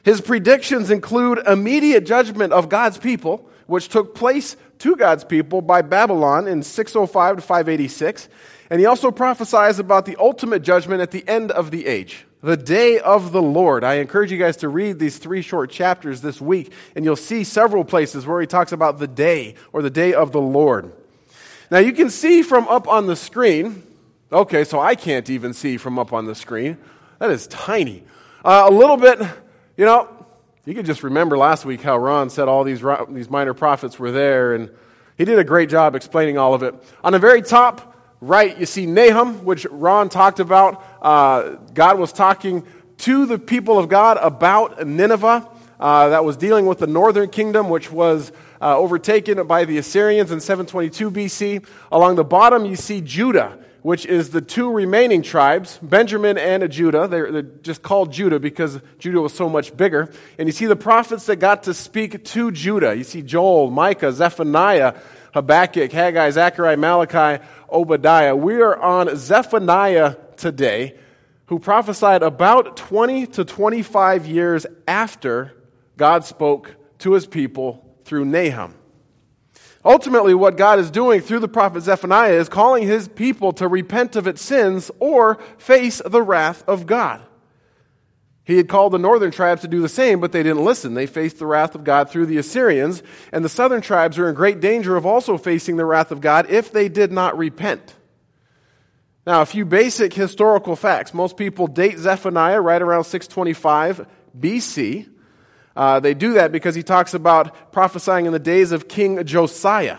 His 0.02 0.20
predictions 0.20 0.90
include 0.90 1.38
immediate 1.46 2.06
judgment 2.06 2.52
of 2.52 2.68
God's 2.68 2.98
people, 2.98 3.48
which 3.66 3.88
took 3.88 4.14
place 4.14 4.56
to 4.78 4.94
God's 4.94 5.24
people 5.24 5.60
by 5.60 5.82
Babylon 5.82 6.46
in 6.46 6.62
605 6.62 7.36
to 7.36 7.42
586. 7.42 8.28
And 8.70 8.80
he 8.80 8.86
also 8.86 9.10
prophesies 9.10 9.78
about 9.78 10.06
the 10.06 10.16
ultimate 10.18 10.62
judgment 10.62 11.00
at 11.00 11.10
the 11.10 11.26
end 11.28 11.50
of 11.50 11.70
the 11.70 11.86
age, 11.86 12.24
the 12.42 12.56
day 12.56 12.98
of 12.98 13.32
the 13.32 13.42
Lord. 13.42 13.84
I 13.84 13.94
encourage 13.94 14.30
you 14.30 14.38
guys 14.38 14.56
to 14.58 14.68
read 14.68 14.98
these 14.98 15.18
three 15.18 15.42
short 15.42 15.70
chapters 15.70 16.20
this 16.20 16.40
week, 16.40 16.72
and 16.94 17.04
you'll 17.04 17.16
see 17.16 17.44
several 17.44 17.84
places 17.84 18.26
where 18.26 18.40
he 18.40 18.46
talks 18.46 18.72
about 18.72 18.98
the 18.98 19.08
day 19.08 19.54
or 19.72 19.82
the 19.82 19.90
day 19.90 20.14
of 20.14 20.32
the 20.32 20.40
Lord. 20.40 20.92
Now, 21.70 21.78
you 21.78 21.92
can 21.92 22.10
see 22.10 22.42
from 22.42 22.68
up 22.68 22.86
on 22.86 23.06
the 23.06 23.16
screen, 23.16 23.82
okay, 24.32 24.64
so 24.64 24.80
I 24.80 24.94
can't 24.94 25.28
even 25.30 25.52
see 25.52 25.76
from 25.76 25.98
up 25.98 26.12
on 26.12 26.26
the 26.26 26.34
screen. 26.34 26.78
That 27.18 27.30
is 27.30 27.46
tiny. 27.46 28.04
Uh, 28.44 28.66
a 28.68 28.70
little 28.70 28.96
bit 28.96 29.20
you 29.76 29.84
know, 29.84 30.08
you 30.64 30.74
could 30.74 30.86
just 30.86 31.02
remember 31.02 31.36
last 31.36 31.66
week 31.66 31.82
how 31.82 31.98
Ron 31.98 32.30
said 32.30 32.48
all 32.48 32.64
these, 32.64 32.82
these 33.10 33.28
minor 33.28 33.52
prophets 33.52 33.98
were 33.98 34.10
there, 34.10 34.54
and 34.54 34.70
he 35.18 35.26
did 35.26 35.38
a 35.38 35.44
great 35.44 35.68
job 35.68 35.94
explaining 35.94 36.38
all 36.38 36.54
of 36.54 36.62
it. 36.62 36.74
On 37.04 37.12
the 37.12 37.18
very 37.18 37.42
top 37.42 37.94
right, 38.22 38.56
you 38.58 38.64
see 38.64 38.86
Nahum, 38.86 39.44
which 39.44 39.66
Ron 39.70 40.08
talked 40.08 40.40
about. 40.40 40.82
Uh, 41.02 41.56
God 41.74 41.98
was 41.98 42.10
talking 42.10 42.66
to 42.98 43.26
the 43.26 43.38
people 43.38 43.78
of 43.78 43.90
God 43.90 44.16
about 44.22 44.86
Nineveh. 44.86 45.46
Uh, 45.78 46.08
that 46.08 46.24
was 46.24 46.38
dealing 46.38 46.64
with 46.64 46.78
the 46.78 46.86
northern 46.86 47.28
kingdom, 47.28 47.68
which 47.68 47.92
was 47.92 48.32
uh, 48.62 48.78
overtaken 48.78 49.46
by 49.46 49.66
the 49.66 49.76
Assyrians 49.76 50.30
in 50.30 50.40
722 50.40 51.10
BC. 51.10 51.66
Along 51.92 52.16
the 52.16 52.24
bottom, 52.24 52.64
you 52.64 52.76
see 52.76 53.02
Judah 53.02 53.58
which 53.86 54.04
is 54.04 54.30
the 54.30 54.40
two 54.40 54.72
remaining 54.72 55.22
tribes, 55.22 55.78
Benjamin 55.80 56.36
and 56.36 56.68
Judah. 56.72 57.06
They're, 57.06 57.30
they're, 57.30 57.42
just 57.42 57.82
called 57.82 58.12
Judah 58.12 58.40
because 58.40 58.80
Judah 58.98 59.20
was 59.20 59.32
so 59.32 59.48
much 59.48 59.76
bigger. 59.76 60.12
And 60.40 60.48
you 60.48 60.52
see 60.52 60.66
the 60.66 60.74
prophets 60.74 61.26
that 61.26 61.36
got 61.36 61.62
to 61.62 61.72
speak 61.72 62.24
to 62.24 62.50
Judah. 62.50 62.96
You 62.96 63.04
see 63.04 63.22
Joel, 63.22 63.70
Micah, 63.70 64.10
Zephaniah, 64.10 64.94
Habakkuk, 65.34 65.92
Haggai, 65.92 66.30
Zechariah, 66.30 66.76
Malachi, 66.76 67.44
Obadiah. 67.70 68.34
We 68.34 68.60
are 68.60 68.76
on 68.76 69.14
Zephaniah 69.14 70.16
today, 70.36 70.96
who 71.44 71.60
prophesied 71.60 72.24
about 72.24 72.76
20 72.76 73.28
to 73.28 73.44
25 73.44 74.26
years 74.26 74.66
after 74.88 75.54
God 75.96 76.24
spoke 76.24 76.74
to 76.98 77.12
his 77.12 77.24
people 77.24 77.84
through 78.04 78.24
Nahum. 78.24 78.74
Ultimately, 79.86 80.34
what 80.34 80.56
God 80.56 80.80
is 80.80 80.90
doing 80.90 81.20
through 81.20 81.38
the 81.38 81.46
prophet 81.46 81.82
Zephaniah 81.82 82.32
is 82.32 82.48
calling 82.48 82.88
his 82.88 83.06
people 83.06 83.52
to 83.52 83.68
repent 83.68 84.16
of 84.16 84.26
its 84.26 84.42
sins 84.42 84.90
or 84.98 85.36
face 85.58 86.02
the 86.04 86.22
wrath 86.22 86.64
of 86.68 86.86
God. 86.86 87.22
He 88.42 88.56
had 88.56 88.68
called 88.68 88.92
the 88.92 88.98
northern 88.98 89.30
tribes 89.30 89.60
to 89.60 89.68
do 89.68 89.80
the 89.80 89.88
same, 89.88 90.18
but 90.18 90.32
they 90.32 90.42
didn't 90.42 90.64
listen. 90.64 90.94
They 90.94 91.06
faced 91.06 91.38
the 91.38 91.46
wrath 91.46 91.76
of 91.76 91.84
God 91.84 92.10
through 92.10 92.26
the 92.26 92.36
Assyrians, 92.36 93.04
and 93.30 93.44
the 93.44 93.48
southern 93.48 93.80
tribes 93.80 94.18
are 94.18 94.28
in 94.28 94.34
great 94.34 94.58
danger 94.58 94.96
of 94.96 95.06
also 95.06 95.38
facing 95.38 95.76
the 95.76 95.84
wrath 95.84 96.10
of 96.10 96.20
God 96.20 96.50
if 96.50 96.72
they 96.72 96.88
did 96.88 97.12
not 97.12 97.38
repent. 97.38 97.94
Now, 99.24 99.40
a 99.40 99.46
few 99.46 99.64
basic 99.64 100.12
historical 100.14 100.74
facts. 100.74 101.14
Most 101.14 101.36
people 101.36 101.68
date 101.68 101.98
Zephaniah 101.98 102.60
right 102.60 102.82
around 102.82 103.04
625 103.04 104.04
BC. 104.36 105.08
Uh, 105.76 106.00
they 106.00 106.14
do 106.14 106.32
that 106.32 106.52
because 106.52 106.74
he 106.74 106.82
talks 106.82 107.12
about 107.12 107.70
prophesying 107.70 108.24
in 108.24 108.32
the 108.32 108.38
days 108.38 108.72
of 108.72 108.88
King 108.88 109.22
Josiah. 109.24 109.98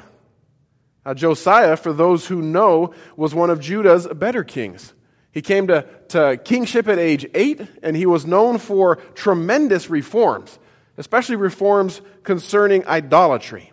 Now, 1.06 1.14
Josiah, 1.14 1.78
for 1.78 1.94
those 1.94 2.26
who 2.26 2.42
know, 2.42 2.94
was 3.16 3.36
one 3.36 3.52
of 3.52 3.60
Judah's 3.60 4.08
better 4.08 4.44
kings. 4.44 4.94
He 5.32 5.42
came 5.44 5.68
to, 5.68 5.86
to 6.10 6.38
kingship 6.44 6.88
at 6.88 6.98
age 6.98 7.28
eight, 7.36 7.62
and 7.84 7.96
he 7.96 8.08
was 8.08 8.26
known 8.26 8.58
for 8.58 8.96
tremendous 9.14 9.88
reforms, 9.90 10.58
especially 10.98 11.36
reforms 11.36 12.02
concerning 12.24 12.86
idolatry. 12.88 13.72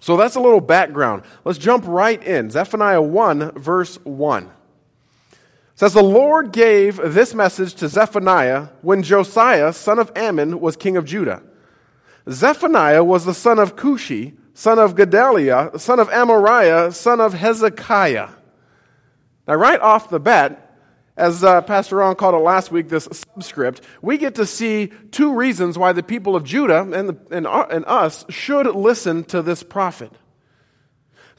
So 0.00 0.16
that's 0.16 0.34
a 0.34 0.40
little 0.40 0.60
background. 0.60 1.22
Let's 1.44 1.58
jump 1.58 1.84
right 1.86 2.20
in. 2.20 2.50
Zephaniah 2.50 3.00
1, 3.00 3.52
verse 3.52 3.96
1 4.02 4.50
says 5.82 5.94
the 5.94 6.00
Lord 6.00 6.52
gave 6.52 6.98
this 6.98 7.34
message 7.34 7.74
to 7.74 7.88
Zephaniah 7.88 8.68
when 8.82 9.02
Josiah, 9.02 9.72
son 9.72 9.98
of 9.98 10.12
Amon, 10.16 10.60
was 10.60 10.76
king 10.76 10.96
of 10.96 11.04
Judah. 11.04 11.42
Zephaniah 12.30 13.02
was 13.02 13.24
the 13.24 13.34
son 13.34 13.58
of 13.58 13.74
Cushi, 13.74 14.36
son 14.54 14.78
of 14.78 14.94
Gedaliah, 14.94 15.76
son 15.80 15.98
of 15.98 16.08
Amariah, 16.10 16.94
son 16.94 17.20
of 17.20 17.34
Hezekiah. 17.34 18.28
Now, 19.48 19.54
right 19.56 19.80
off 19.80 20.08
the 20.08 20.20
bat, 20.20 20.78
as 21.16 21.42
uh, 21.42 21.62
Pastor 21.62 21.96
Ron 21.96 22.14
called 22.14 22.36
it 22.36 22.44
last 22.44 22.70
week, 22.70 22.88
this 22.88 23.08
subscript, 23.10 23.80
we 24.00 24.18
get 24.18 24.36
to 24.36 24.46
see 24.46 24.92
two 25.10 25.34
reasons 25.34 25.76
why 25.76 25.92
the 25.92 26.04
people 26.04 26.36
of 26.36 26.44
Judah 26.44 26.82
and, 26.82 27.08
the, 27.08 27.18
and, 27.32 27.44
uh, 27.44 27.66
and 27.68 27.84
us 27.86 28.24
should 28.28 28.72
listen 28.72 29.24
to 29.24 29.42
this 29.42 29.64
prophet. 29.64 30.12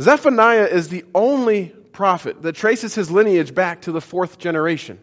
Zephaniah 0.01 0.65
is 0.65 0.89
the 0.89 1.05
only 1.15 1.73
prophet 1.93 2.41
that 2.41 2.53
traces 2.53 2.95
his 2.95 3.09
lineage 3.09 3.53
back 3.55 3.81
to 3.83 3.91
the 3.91 4.01
fourth 4.01 4.37
generation. 4.39 4.99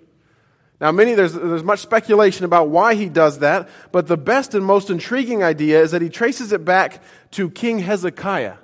Now, 0.81 0.93
many, 0.93 1.15
there's, 1.15 1.35
there's 1.35 1.63
much 1.63 1.81
speculation 1.81 2.47
about 2.47 2.71
why 2.71 2.95
he 2.95 3.11
does 3.11 3.41
that, 3.41 3.69
but 3.93 4.07
the 4.07 4.17
best 4.17 4.55
and 4.55 4.65
most 4.65 4.89
intriguing 4.89 5.43
idea 5.43 5.83
is 5.83 5.91
that 5.91 6.01
he 6.01 6.09
traces 6.09 6.53
it 6.53 6.65
back 6.65 7.03
to 7.33 7.51
King 7.51 7.81
Hezekiah. 7.81 8.57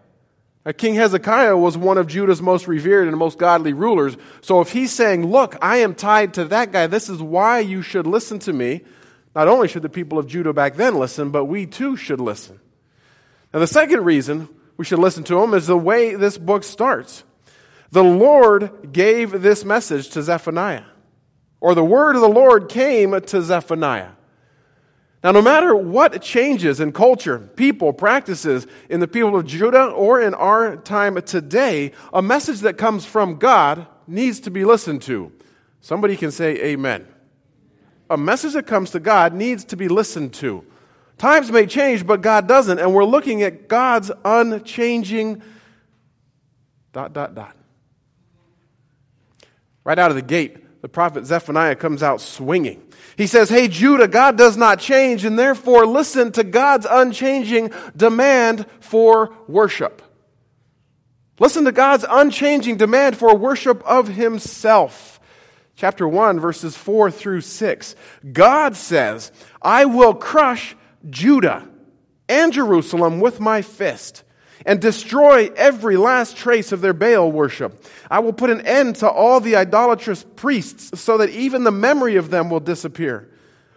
Now, 0.65 0.73
King 0.73 0.95
Hezekiah 0.95 1.57
was 1.59 1.77
one 1.77 1.99
of 1.99 2.07
Judah's 2.07 2.41
most 2.41 2.67
revered 2.67 3.07
and 3.07 3.17
most 3.19 3.39
godly 3.39 3.75
rulers. 3.75 4.17
So 4.41 4.63
if 4.63 4.73
he's 4.73 4.93
saying, 4.93 5.31
Look, 5.31 5.57
I 5.61 5.77
am 5.79 5.95
tied 5.95 6.35
to 6.35 6.47
that 6.47 6.73
guy, 6.73 6.87
this 6.87 7.11
is 7.11 7.23
why 7.23 7.61
you 7.61 7.83
should 7.83 8.07
listen 8.07 8.39
to 8.41 8.53
me, 8.53 8.81
not 9.35 9.47
only 9.47 9.69
should 9.69 9.83
the 9.83 9.91
people 9.91 10.19
of 10.19 10.27
Judah 10.27 10.55
back 10.55 10.77
then 10.77 10.99
listen, 10.99 11.31
but 11.31 11.45
we 11.45 11.67
too 11.67 11.97
should 11.97 12.21
listen. 12.21 12.59
Now, 13.53 13.61
the 13.61 13.67
second 13.67 14.05
reason 14.05 14.49
we 14.79 14.87
should 14.87 14.99
listen 14.99 15.23
to 15.25 15.43
him 15.43 15.53
is 15.53 15.67
the 15.67 15.77
way 15.77 16.15
this 16.15 16.39
book 16.39 16.65
starts. 16.65 17.25
The 17.97 18.05
Lord 18.05 18.93
gave 18.93 19.41
this 19.41 19.65
message 19.65 20.11
to 20.11 20.23
Zephaniah, 20.23 20.85
or 21.63 21.75
the 21.75 21.83
word 21.83 22.15
of 22.15 22.21
the 22.21 22.29
Lord 22.29 22.69
came 22.69 23.19
to 23.19 23.41
Zephaniah. 23.41 24.11
Now, 25.25 25.33
no 25.33 25.41
matter 25.41 25.75
what 25.75 26.21
changes 26.21 26.79
in 26.79 26.93
culture, 26.93 27.39
people, 27.39 27.95
practices 27.95 28.67
in 28.91 29.01
the 29.01 29.09
people 29.09 29.35
of 29.35 29.47
Judah 29.47 29.87
or 29.87 30.21
in 30.21 30.35
our 30.35 30.77
time 30.77 31.19
today, 31.23 31.93
a 32.13 32.21
message 32.21 32.61
that 32.61 32.77
comes 32.77 33.07
from 33.07 33.37
God 33.37 33.87
needs 34.07 34.41
to 34.41 34.51
be 34.51 34.67
listened 34.67 35.01
to. 35.05 35.33
Somebody 35.81 36.19
can 36.19 36.31
say 36.31 36.55
amen. 36.65 37.07
A 38.11 38.19
message 38.19 38.53
that 38.53 38.67
comes 38.67 38.91
to 38.91 39.01
God 39.01 39.33
needs 39.33 39.65
to 39.65 39.77
be 39.79 39.89
listened 39.89 40.35
to. 40.35 40.67
Times 41.17 41.51
may 41.51 41.65
change, 41.65 42.07
but 42.07 42.21
God 42.21 42.47
doesn't, 42.47 42.79
and 42.79 42.93
we're 42.93 43.07
looking 43.07 43.43
at 43.43 43.69
God's 43.69 44.11
unchanging 44.23 45.41
dot, 46.93 47.15
dot, 47.15 47.35
dot. 47.35 47.57
Right 49.87 50.01
out 50.01 50.11
of 50.11 50.17
the 50.17 50.23
gate, 50.23 50.83
the 50.83 50.89
prophet 50.89 51.27
Zephaniah 51.27 51.77
comes 51.77 52.03
out 52.03 52.21
swinging. 52.21 52.83
He 53.17 53.29
says, 53.29 53.49
Hey, 53.49 53.69
Judah, 53.69 54.09
God 54.09 54.37
does 54.37 54.57
not 54.57 54.81
change, 54.81 55.25
and 55.25 55.39
therefore 55.39 55.87
listen 55.87 56.33
to 56.33 56.43
God's 56.43 56.89
unchanging 56.91 57.71
demand 57.97 58.67
for 58.81 59.33
worship. 59.47 60.03
Listen 61.39 61.65
to 61.67 61.71
God's 61.71 62.05
unchanging 62.11 62.79
demand 62.79 63.17
for 63.17 63.37
worship 63.37 63.81
of 63.85 64.09
Himself. 64.09 65.21
Chapter 65.77 66.09
1, 66.09 66.41
verses 66.41 66.77
4 66.77 67.13
through 67.13 67.43
6. 67.43 67.95
God 68.33 68.75
says, 68.75 69.31
I 69.63 69.85
will 69.85 70.15
crush 70.15 70.75
Judah 71.09 71.65
and 72.29 72.53
Jerusalem 72.53 73.21
with 73.21 73.39
my 73.39 73.63
fist 73.63 74.25
and 74.65 74.81
destroy 74.81 75.51
every 75.57 75.97
last 75.97 76.37
trace 76.37 76.73
of 76.73 76.81
their 76.81 76.95
Baal 76.95 77.31
worship. 77.31 77.85
I 78.11 78.21
will 78.21 78.33
put 78.33 78.51
an 78.51 78.67
end 78.67 78.97
to 78.97 79.09
all 79.09 79.41
the 79.41 79.57
idolatrous 79.57 80.25
priests 80.37 81.01
so 81.01 81.19
that 81.19 81.31
even 81.31 81.65
the 81.65 81.71
memory 81.71 82.17
of 82.17 82.31
them 82.31 82.49
will 82.49 82.61
disappear. 82.61 83.29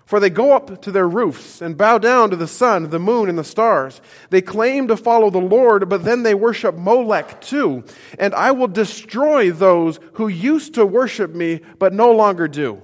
For 0.06 0.20
they 0.20 0.32
go 0.32 0.56
up 0.56 0.82
to 0.82 0.92
their 0.92 1.08
roofs 1.08 1.62
and 1.62 1.78
bow 1.78 2.00
down 2.00 2.32
to 2.32 2.36
the 2.36 2.48
sun, 2.48 2.90
the 2.90 2.98
moon, 2.98 3.30
and 3.30 3.38
the 3.38 3.44
stars. 3.44 4.02
They 4.32 4.42
claim 4.42 4.88
to 4.88 4.98
follow 4.98 5.30
the 5.30 5.38
Lord, 5.38 5.88
but 5.88 6.04
then 6.04 6.24
they 6.24 6.34
worship 6.34 6.76
Molech 6.76 7.42
too. 7.42 7.84
And 8.18 8.34
I 8.34 8.52
will 8.52 8.68
destroy 8.68 9.52
those 9.52 10.00
who 10.14 10.28
used 10.28 10.74
to 10.74 10.86
worship 10.86 11.36
me, 11.36 11.62
but 11.78 11.94
no 11.94 12.12
longer 12.12 12.48
do. 12.48 12.82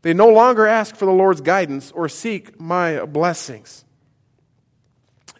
They 0.00 0.14
no 0.14 0.28
longer 0.28 0.66
ask 0.66 0.96
for 0.96 1.04
the 1.04 1.12
Lord's 1.12 1.42
guidance 1.42 1.92
or 1.92 2.08
seek 2.08 2.58
my 2.58 3.04
blessings. 3.04 3.84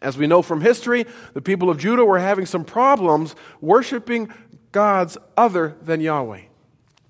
As 0.03 0.17
we 0.17 0.27
know 0.27 0.43
from 0.43 0.61
history, 0.61 1.07
the 1.35 1.43
people 1.43 1.69
of 1.69 1.79
Judah 1.79 2.05
were 2.05 2.19
having 2.19 2.47
some 2.47 2.65
problems 2.65 3.35
worshiping 3.61 4.33
gods 4.73 5.19
other 5.37 5.77
than 5.83 6.01
Yahweh 6.01 6.43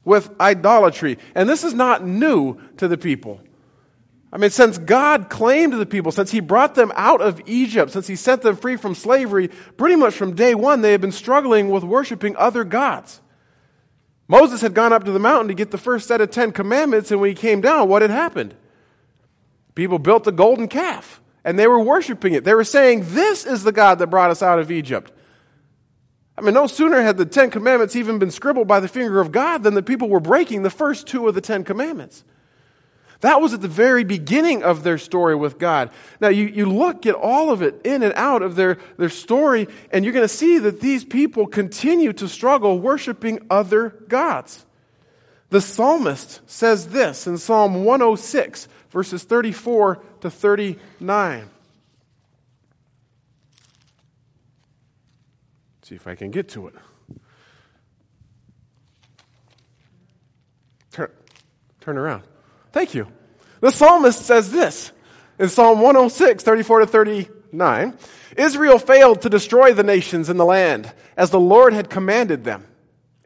with 0.05 0.31
idolatry. 0.41 1.19
And 1.35 1.49
this 1.49 1.63
is 1.63 1.75
not 1.75 2.05
new 2.05 2.61
to 2.79 2.89
the 2.89 2.99
people. 2.99 3.41
I 4.33 4.39
mean, 4.39 4.51
since 4.51 4.79
God 4.79 5.29
claimed 5.29 5.73
the 5.73 5.87
people, 5.87 6.13
since 6.13 6.31
He 6.31 6.41
brought 6.41 6.75
them 6.75 6.93
out 6.95 7.21
of 7.21 7.41
Egypt, 7.47 7.93
since 7.93 8.07
He 8.07 8.17
set 8.17 8.43
them 8.43 8.57
free 8.57 8.77
from 8.77 8.95
slavery, 8.95 9.49
pretty 9.77 9.97
much 9.97 10.15
from 10.15 10.35
day 10.35 10.55
one, 10.55 10.83
they 10.83 10.93
have 10.93 11.01
been 11.01 11.13
struggling 11.13 11.69
with 11.69 11.83
worshiping 11.83 12.37
other 12.37 12.65
gods. 12.65 13.21
Moses 14.29 14.61
had 14.61 14.75
gone 14.75 14.93
up 14.93 15.03
to 15.05 15.11
the 15.11 15.19
mountain 15.19 15.49
to 15.49 15.55
get 15.55 15.73
the 15.73 15.79
first 15.79 16.07
set 16.07 16.21
of 16.21 16.31
Ten 16.31 16.53
Commandments, 16.53 17.11
and 17.11 17.21
when 17.21 17.31
he 17.31 17.35
came 17.35 17.61
down, 17.61 17.89
what 17.89 18.03
had 18.03 18.13
happened? 18.13 18.55
People 19.75 19.99
built 19.99 20.27
a 20.29 20.33
golden 20.33 20.69
calf, 20.69 21.20
and 21.45 21.59
they 21.59 21.67
were 21.67 21.81
worshiping 21.81 22.35
it. 22.35 22.45
They 22.45 22.55
were 22.55 22.65
saying, 22.65 23.05
This 23.07 23.47
is 23.47 23.63
the 23.63 23.73
God 23.73 23.99
that 23.99 24.09
brought 24.09 24.31
us 24.31 24.43
out 24.43 24.59
of 24.59 24.71
Egypt. 24.71 25.13
I 26.37 26.43
mean, 26.43 26.55
no 26.55 26.67
sooner 26.67 27.03
had 27.03 27.19
the 27.19 27.27
Ten 27.27 27.51
Commandments 27.51 27.97
even 27.97 28.19
been 28.19 28.31
scribbled 28.31 28.67
by 28.67 28.81
the 28.81 28.89
finger 28.89 29.21
of 29.21 29.31
God 29.31 29.63
than 29.63 29.75
the 29.75 29.83
people 29.83 30.09
were 30.09 30.21
breaking 30.21 30.63
the 30.63 30.71
first 30.71 31.07
two 31.07 31.29
of 31.29 31.35
the 31.35 31.41
Ten 31.41 31.65
Commandments. 31.65 32.25
That 33.21 33.43
was 33.43 33.53
at 33.53 33.61
the 33.61 33.69
very 33.69 34.05
beginning 34.05 34.63
of 34.63 34.83
their 34.83 34.97
story 34.97 35.35
with 35.35 35.59
God. 35.59 35.91
Now, 36.21 36.29
you, 36.29 36.47
you 36.47 36.65
look 36.65 37.05
at 37.05 37.15
all 37.15 37.51
of 37.51 37.61
it 37.61 37.79
in 37.85 38.03
and 38.03 38.15
out 38.15 38.43
of 38.43 38.57
their, 38.57 38.79
their 38.97 39.11
story, 39.11 39.69
and 39.93 40.05
you're 40.05 40.15
going 40.15 40.25
to 40.25 40.29
see 40.29 40.59
that 40.59 40.81
these 40.81 41.05
people 41.05 41.47
continue 41.47 42.15
to 42.15 42.27
struggle 42.27 42.79
worshiping 42.79 43.47
other 43.51 43.91
gods. 44.09 44.65
The 45.51 45.61
psalmist 45.61 46.41
says 46.49 46.89
this 46.89 47.27
in 47.27 47.37
Psalm 47.37 47.85
106, 47.85 48.69
verses 48.91 49.23
34 49.25 50.03
to 50.21 50.31
39. 50.31 51.49
see 55.83 55.97
if 55.97 56.07
I 56.07 56.15
can 56.15 56.31
get 56.31 56.49
to 56.51 56.69
it. 56.69 56.75
Turn, 60.93 61.11
turn 61.81 61.99
around. 61.99 62.23
Thank 62.71 62.95
you. 62.95 63.09
The 63.61 63.73
psalmist 63.73 64.25
says 64.25 64.53
this 64.53 64.93
in 65.41 65.49
Psalm 65.49 65.81
106, 65.81 66.45
34 66.45 66.81
to 66.81 66.87
39 66.87 67.99
Israel 68.37 68.79
failed 68.79 69.23
to 69.23 69.29
destroy 69.29 69.75
the 69.75 69.83
nations 69.83 70.31
in 70.31 70.37
the 70.37 70.45
land 70.45 70.93
as 71.17 71.31
the 71.31 71.41
Lord 71.41 71.73
had 71.73 71.91
commanded 71.91 72.45
them. 72.45 72.67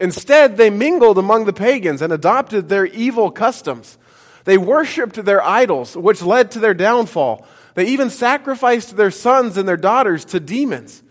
Instead, 0.00 0.56
they 0.56 0.71
mingled 0.71 1.18
among 1.18 1.44
the 1.44 1.52
pagans 1.52 2.02
and 2.02 2.12
adopted 2.12 2.68
their 2.68 2.87
evil 2.87 3.30
customs. 3.30 3.99
They 4.44 4.58
worshiped 4.58 5.24
their 5.24 5.42
idols, 5.42 5.96
which 5.96 6.22
led 6.22 6.50
to 6.52 6.58
their 6.58 6.74
downfall. 6.74 7.46
They 7.74 7.86
even 7.86 8.10
sacrificed 8.10 8.96
their 8.96 9.10
sons 9.10 9.56
and 9.56 9.66
their 9.66 9.76
daughters 9.76 10.24
to 10.26 10.40
demons. 10.40 11.02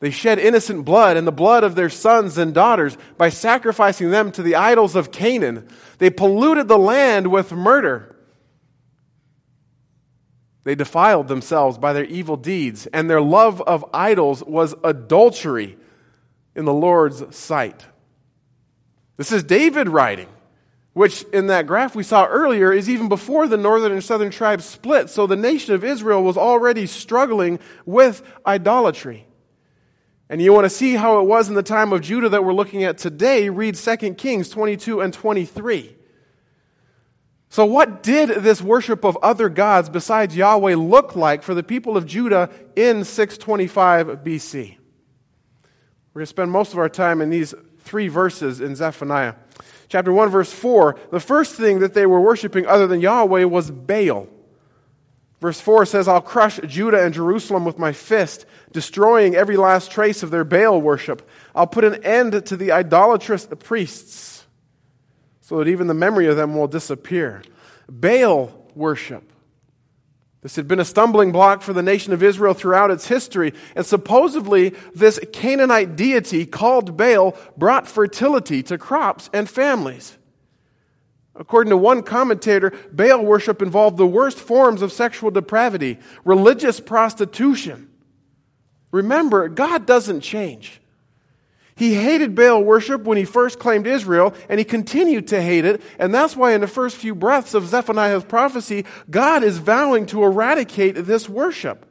They 0.00 0.10
shed 0.10 0.38
innocent 0.38 0.84
blood 0.84 1.16
and 1.16 1.26
the 1.26 1.32
blood 1.32 1.62
of 1.62 1.74
their 1.74 1.90
sons 1.90 2.36
and 2.38 2.52
daughters 2.52 2.96
by 3.16 3.28
sacrificing 3.28 4.10
them 4.10 4.32
to 4.32 4.42
the 4.42 4.56
idols 4.56 4.96
of 4.96 5.12
Canaan. 5.12 5.68
They 5.98 6.10
polluted 6.10 6.66
the 6.66 6.78
land 6.78 7.30
with 7.30 7.52
murder. 7.52 8.16
They 10.64 10.74
defiled 10.74 11.28
themselves 11.28 11.78
by 11.78 11.92
their 11.92 12.04
evil 12.04 12.36
deeds, 12.36 12.86
and 12.88 13.10
their 13.10 13.20
love 13.20 13.60
of 13.62 13.84
idols 13.92 14.44
was 14.44 14.74
adultery 14.84 15.76
in 16.54 16.64
the 16.64 16.74
Lord's 16.74 17.36
sight. 17.36 17.86
This 19.16 19.32
is 19.32 19.42
David 19.42 19.88
writing, 19.88 20.28
which 20.92 21.22
in 21.32 21.46
that 21.46 21.66
graph 21.66 21.94
we 21.94 22.02
saw 22.02 22.26
earlier 22.26 22.72
is 22.72 22.88
even 22.88 23.08
before 23.08 23.48
the 23.48 23.56
northern 23.56 23.92
and 23.92 24.04
southern 24.04 24.30
tribes 24.30 24.64
split. 24.64 25.08
So 25.08 25.26
the 25.26 25.36
nation 25.36 25.74
of 25.74 25.84
Israel 25.84 26.22
was 26.22 26.36
already 26.36 26.86
struggling 26.86 27.58
with 27.86 28.22
idolatry 28.46 29.26
and 30.32 30.40
you 30.40 30.50
want 30.54 30.64
to 30.64 30.70
see 30.70 30.94
how 30.94 31.20
it 31.20 31.24
was 31.24 31.50
in 31.50 31.54
the 31.54 31.62
time 31.62 31.92
of 31.92 32.00
Judah 32.00 32.30
that 32.30 32.42
we're 32.42 32.54
looking 32.54 32.84
at 32.84 32.96
today, 32.96 33.50
read 33.50 33.74
2 33.74 34.14
Kings 34.14 34.48
22 34.48 35.02
and 35.02 35.12
23. 35.12 35.94
So, 37.50 37.66
what 37.66 38.02
did 38.02 38.42
this 38.42 38.62
worship 38.62 39.04
of 39.04 39.18
other 39.22 39.50
gods 39.50 39.90
besides 39.90 40.34
Yahweh 40.34 40.74
look 40.74 41.14
like 41.16 41.42
for 41.42 41.52
the 41.52 41.62
people 41.62 41.98
of 41.98 42.06
Judah 42.06 42.48
in 42.74 43.04
625 43.04 44.06
BC? 44.24 44.78
We're 46.14 46.20
going 46.20 46.22
to 46.22 46.26
spend 46.26 46.50
most 46.50 46.72
of 46.72 46.78
our 46.78 46.88
time 46.88 47.20
in 47.20 47.28
these 47.28 47.52
three 47.80 48.08
verses 48.08 48.62
in 48.62 48.74
Zephaniah. 48.74 49.34
Chapter 49.92 50.10
1, 50.10 50.30
verse 50.30 50.50
4 50.50 50.98
the 51.10 51.20
first 51.20 51.54
thing 51.54 51.80
that 51.80 51.92
they 51.92 52.06
were 52.06 52.18
worshiping 52.18 52.64
other 52.66 52.86
than 52.86 53.02
Yahweh 53.02 53.44
was 53.44 53.70
Baal. 53.70 54.26
Verse 55.38 55.60
4 55.60 55.84
says, 55.84 56.08
I'll 56.08 56.22
crush 56.22 56.58
Judah 56.66 57.04
and 57.04 57.12
Jerusalem 57.12 57.66
with 57.66 57.78
my 57.78 57.92
fist, 57.92 58.46
destroying 58.72 59.34
every 59.34 59.58
last 59.58 59.90
trace 59.90 60.22
of 60.22 60.30
their 60.30 60.44
Baal 60.44 60.80
worship. 60.80 61.28
I'll 61.54 61.66
put 61.66 61.84
an 61.84 62.02
end 62.04 62.46
to 62.46 62.56
the 62.56 62.72
idolatrous 62.72 63.46
priests, 63.58 64.46
so 65.42 65.58
that 65.58 65.68
even 65.68 65.88
the 65.88 65.94
memory 65.94 66.26
of 66.26 66.36
them 66.36 66.56
will 66.56 66.68
disappear. 66.68 67.42
Baal 67.86 68.50
worship. 68.74 69.30
This 70.42 70.56
had 70.56 70.66
been 70.66 70.80
a 70.80 70.84
stumbling 70.84 71.30
block 71.30 71.62
for 71.62 71.72
the 71.72 71.82
nation 71.82 72.12
of 72.12 72.22
Israel 72.22 72.52
throughout 72.52 72.90
its 72.90 73.06
history, 73.06 73.54
and 73.76 73.86
supposedly 73.86 74.70
this 74.92 75.20
Canaanite 75.32 75.94
deity 75.94 76.46
called 76.46 76.96
Baal 76.96 77.36
brought 77.56 77.86
fertility 77.86 78.60
to 78.64 78.76
crops 78.76 79.30
and 79.32 79.48
families. 79.48 80.18
According 81.36 81.70
to 81.70 81.76
one 81.76 82.02
commentator, 82.02 82.72
Baal 82.92 83.24
worship 83.24 83.62
involved 83.62 83.96
the 83.96 84.06
worst 84.06 84.38
forms 84.38 84.82
of 84.82 84.92
sexual 84.92 85.30
depravity, 85.30 85.98
religious 86.24 86.80
prostitution. 86.80 87.88
Remember, 88.90 89.48
God 89.48 89.86
doesn't 89.86 90.20
change. 90.20 90.81
He 91.82 91.94
hated 91.94 92.36
Baal 92.36 92.62
worship 92.62 93.02
when 93.02 93.18
he 93.18 93.24
first 93.24 93.58
claimed 93.58 93.88
Israel, 93.88 94.34
and 94.48 94.60
he 94.60 94.64
continued 94.64 95.26
to 95.26 95.42
hate 95.42 95.64
it. 95.64 95.82
And 95.98 96.14
that's 96.14 96.36
why, 96.36 96.52
in 96.52 96.60
the 96.60 96.68
first 96.68 96.94
few 96.96 97.12
breaths 97.12 97.54
of 97.54 97.66
Zephaniah's 97.66 98.22
prophecy, 98.22 98.84
God 99.10 99.42
is 99.42 99.58
vowing 99.58 100.06
to 100.06 100.22
eradicate 100.22 100.94
this 100.94 101.28
worship. 101.28 101.84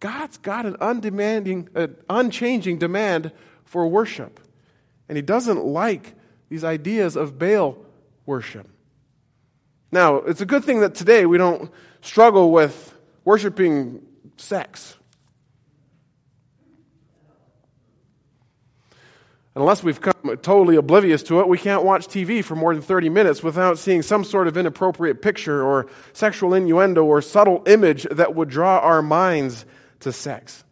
God's 0.00 0.36
got 0.36 0.66
an 0.66 0.76
undemanding, 0.82 1.70
uh, 1.74 1.86
unchanging 2.10 2.76
demand 2.76 3.32
for 3.64 3.88
worship. 3.88 4.38
And 5.08 5.16
he 5.16 5.22
doesn't 5.22 5.64
like 5.64 6.12
these 6.50 6.62
ideas 6.62 7.16
of 7.16 7.38
Baal 7.38 7.78
worship. 8.26 8.68
Now, 9.90 10.16
it's 10.16 10.42
a 10.42 10.46
good 10.46 10.64
thing 10.64 10.80
that 10.80 10.94
today 10.94 11.24
we 11.24 11.38
don't 11.38 11.70
struggle 12.02 12.52
with 12.52 12.94
worshiping 13.24 14.02
sex. 14.36 14.98
Unless 19.56 19.82
we've 19.82 20.00
come 20.00 20.36
totally 20.42 20.76
oblivious 20.76 21.22
to 21.24 21.40
it, 21.40 21.48
we 21.48 21.58
can't 21.58 21.84
watch 21.84 22.06
TV 22.06 22.42
for 22.44 22.54
more 22.54 22.72
than 22.72 22.82
30 22.82 23.08
minutes 23.08 23.42
without 23.42 23.78
seeing 23.78 24.00
some 24.00 24.22
sort 24.22 24.46
of 24.46 24.56
inappropriate 24.56 25.22
picture 25.22 25.62
or 25.62 25.86
sexual 26.12 26.54
innuendo 26.54 27.04
or 27.04 27.20
subtle 27.20 27.62
image 27.66 28.04
that 28.12 28.34
would 28.34 28.48
draw 28.48 28.78
our 28.78 29.02
minds 29.02 29.64
to 30.00 30.12
sex. 30.12 30.62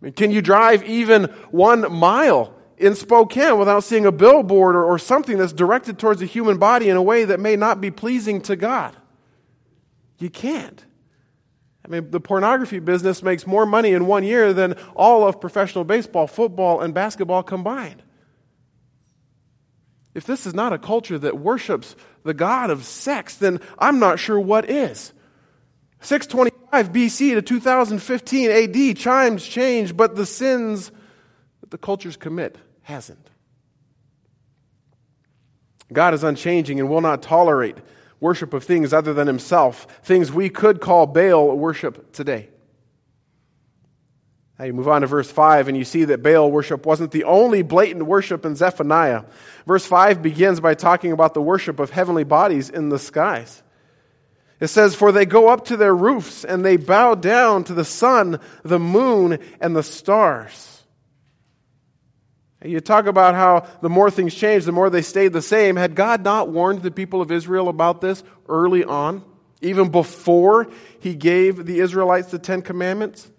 I 0.00 0.06
mean, 0.06 0.12
can 0.14 0.30
you 0.30 0.40
drive 0.40 0.82
even 0.84 1.24
one 1.50 1.92
mile 1.92 2.54
in 2.82 2.96
Spokane 2.96 3.58
without 3.58 3.84
seeing 3.84 4.04
a 4.04 4.12
billboard 4.12 4.74
or, 4.74 4.84
or 4.84 4.98
something 4.98 5.38
that's 5.38 5.52
directed 5.52 5.98
towards 5.98 6.18
the 6.18 6.26
human 6.26 6.58
body 6.58 6.88
in 6.88 6.96
a 6.96 7.02
way 7.02 7.24
that 7.24 7.38
may 7.38 7.54
not 7.54 7.80
be 7.80 7.92
pleasing 7.92 8.40
to 8.42 8.56
God. 8.56 8.96
You 10.18 10.28
can't. 10.28 10.84
I 11.84 11.88
mean, 11.88 12.10
the 12.10 12.20
pornography 12.20 12.78
business 12.78 13.22
makes 13.22 13.46
more 13.46 13.66
money 13.66 13.92
in 13.92 14.06
one 14.06 14.24
year 14.24 14.52
than 14.52 14.74
all 14.94 15.26
of 15.26 15.40
professional 15.40 15.84
baseball, 15.84 16.26
football, 16.26 16.80
and 16.80 16.94
basketball 16.94 17.42
combined. 17.42 18.02
If 20.14 20.24
this 20.24 20.46
is 20.46 20.54
not 20.54 20.72
a 20.72 20.78
culture 20.78 21.18
that 21.18 21.38
worships 21.38 21.96
the 22.22 22.34
God 22.34 22.70
of 22.70 22.84
sex, 22.84 23.36
then 23.36 23.60
I'm 23.78 23.98
not 23.98 24.18
sure 24.18 24.38
what 24.38 24.68
is. 24.70 25.12
625 26.02 26.92
BC 26.92 27.34
to 27.34 27.42
2015 27.42 28.50
AD, 28.50 28.96
chimes 28.96 29.46
change, 29.46 29.96
but 29.96 30.14
the 30.14 30.26
sins 30.26 30.92
that 31.60 31.70
the 31.70 31.78
cultures 31.78 32.16
commit 32.16 32.58
hasn't. 32.82 33.30
God 35.92 36.14
is 36.14 36.24
unchanging 36.24 36.80
and 36.80 36.88
will 36.88 37.00
not 37.00 37.22
tolerate 37.22 37.76
worship 38.22 38.54
of 38.54 38.62
things 38.62 38.92
other 38.92 39.12
than 39.12 39.26
himself, 39.26 39.86
things 40.04 40.32
we 40.32 40.48
could 40.48 40.80
call 40.80 41.06
Baal 41.06 41.54
worship 41.58 42.12
today. 42.12 42.48
Now 44.58 44.66
you 44.66 44.72
move 44.72 44.86
on 44.86 45.00
to 45.00 45.08
verse 45.08 45.28
5, 45.28 45.66
and 45.66 45.76
you 45.76 45.84
see 45.84 46.04
that 46.04 46.22
Baal 46.22 46.48
worship 46.48 46.86
wasn't 46.86 47.10
the 47.10 47.24
only 47.24 47.62
blatant 47.62 48.06
worship 48.06 48.46
in 48.46 48.54
Zephaniah. 48.54 49.24
Verse 49.66 49.84
5 49.84 50.22
begins 50.22 50.60
by 50.60 50.74
talking 50.74 51.10
about 51.10 51.34
the 51.34 51.42
worship 51.42 51.80
of 51.80 51.90
heavenly 51.90 52.22
bodies 52.22 52.70
in 52.70 52.90
the 52.90 52.98
skies. 52.98 53.60
It 54.60 54.68
says, 54.68 54.94
For 54.94 55.10
they 55.10 55.26
go 55.26 55.48
up 55.48 55.64
to 55.66 55.76
their 55.76 55.94
roofs, 55.94 56.44
and 56.44 56.64
they 56.64 56.76
bow 56.76 57.16
down 57.16 57.64
to 57.64 57.74
the 57.74 57.84
sun, 57.84 58.38
the 58.62 58.78
moon, 58.78 59.40
and 59.60 59.74
the 59.74 59.82
stars. 59.82 60.71
You 62.64 62.80
talk 62.80 63.06
about 63.06 63.34
how 63.34 63.66
the 63.80 63.88
more 63.88 64.10
things 64.10 64.34
changed, 64.34 64.66
the 64.66 64.72
more 64.72 64.90
they 64.90 65.02
stayed 65.02 65.32
the 65.32 65.42
same. 65.42 65.76
Had 65.76 65.94
God 65.94 66.22
not 66.22 66.48
warned 66.48 66.82
the 66.82 66.90
people 66.90 67.20
of 67.20 67.32
Israel 67.32 67.68
about 67.68 68.00
this 68.00 68.22
early 68.48 68.84
on, 68.84 69.24
even 69.60 69.90
before 69.90 70.68
he 71.00 71.14
gave 71.14 71.66
the 71.66 71.80
Israelites 71.80 72.30
the 72.30 72.38
Ten 72.38 72.62
Commandments? 72.62 73.30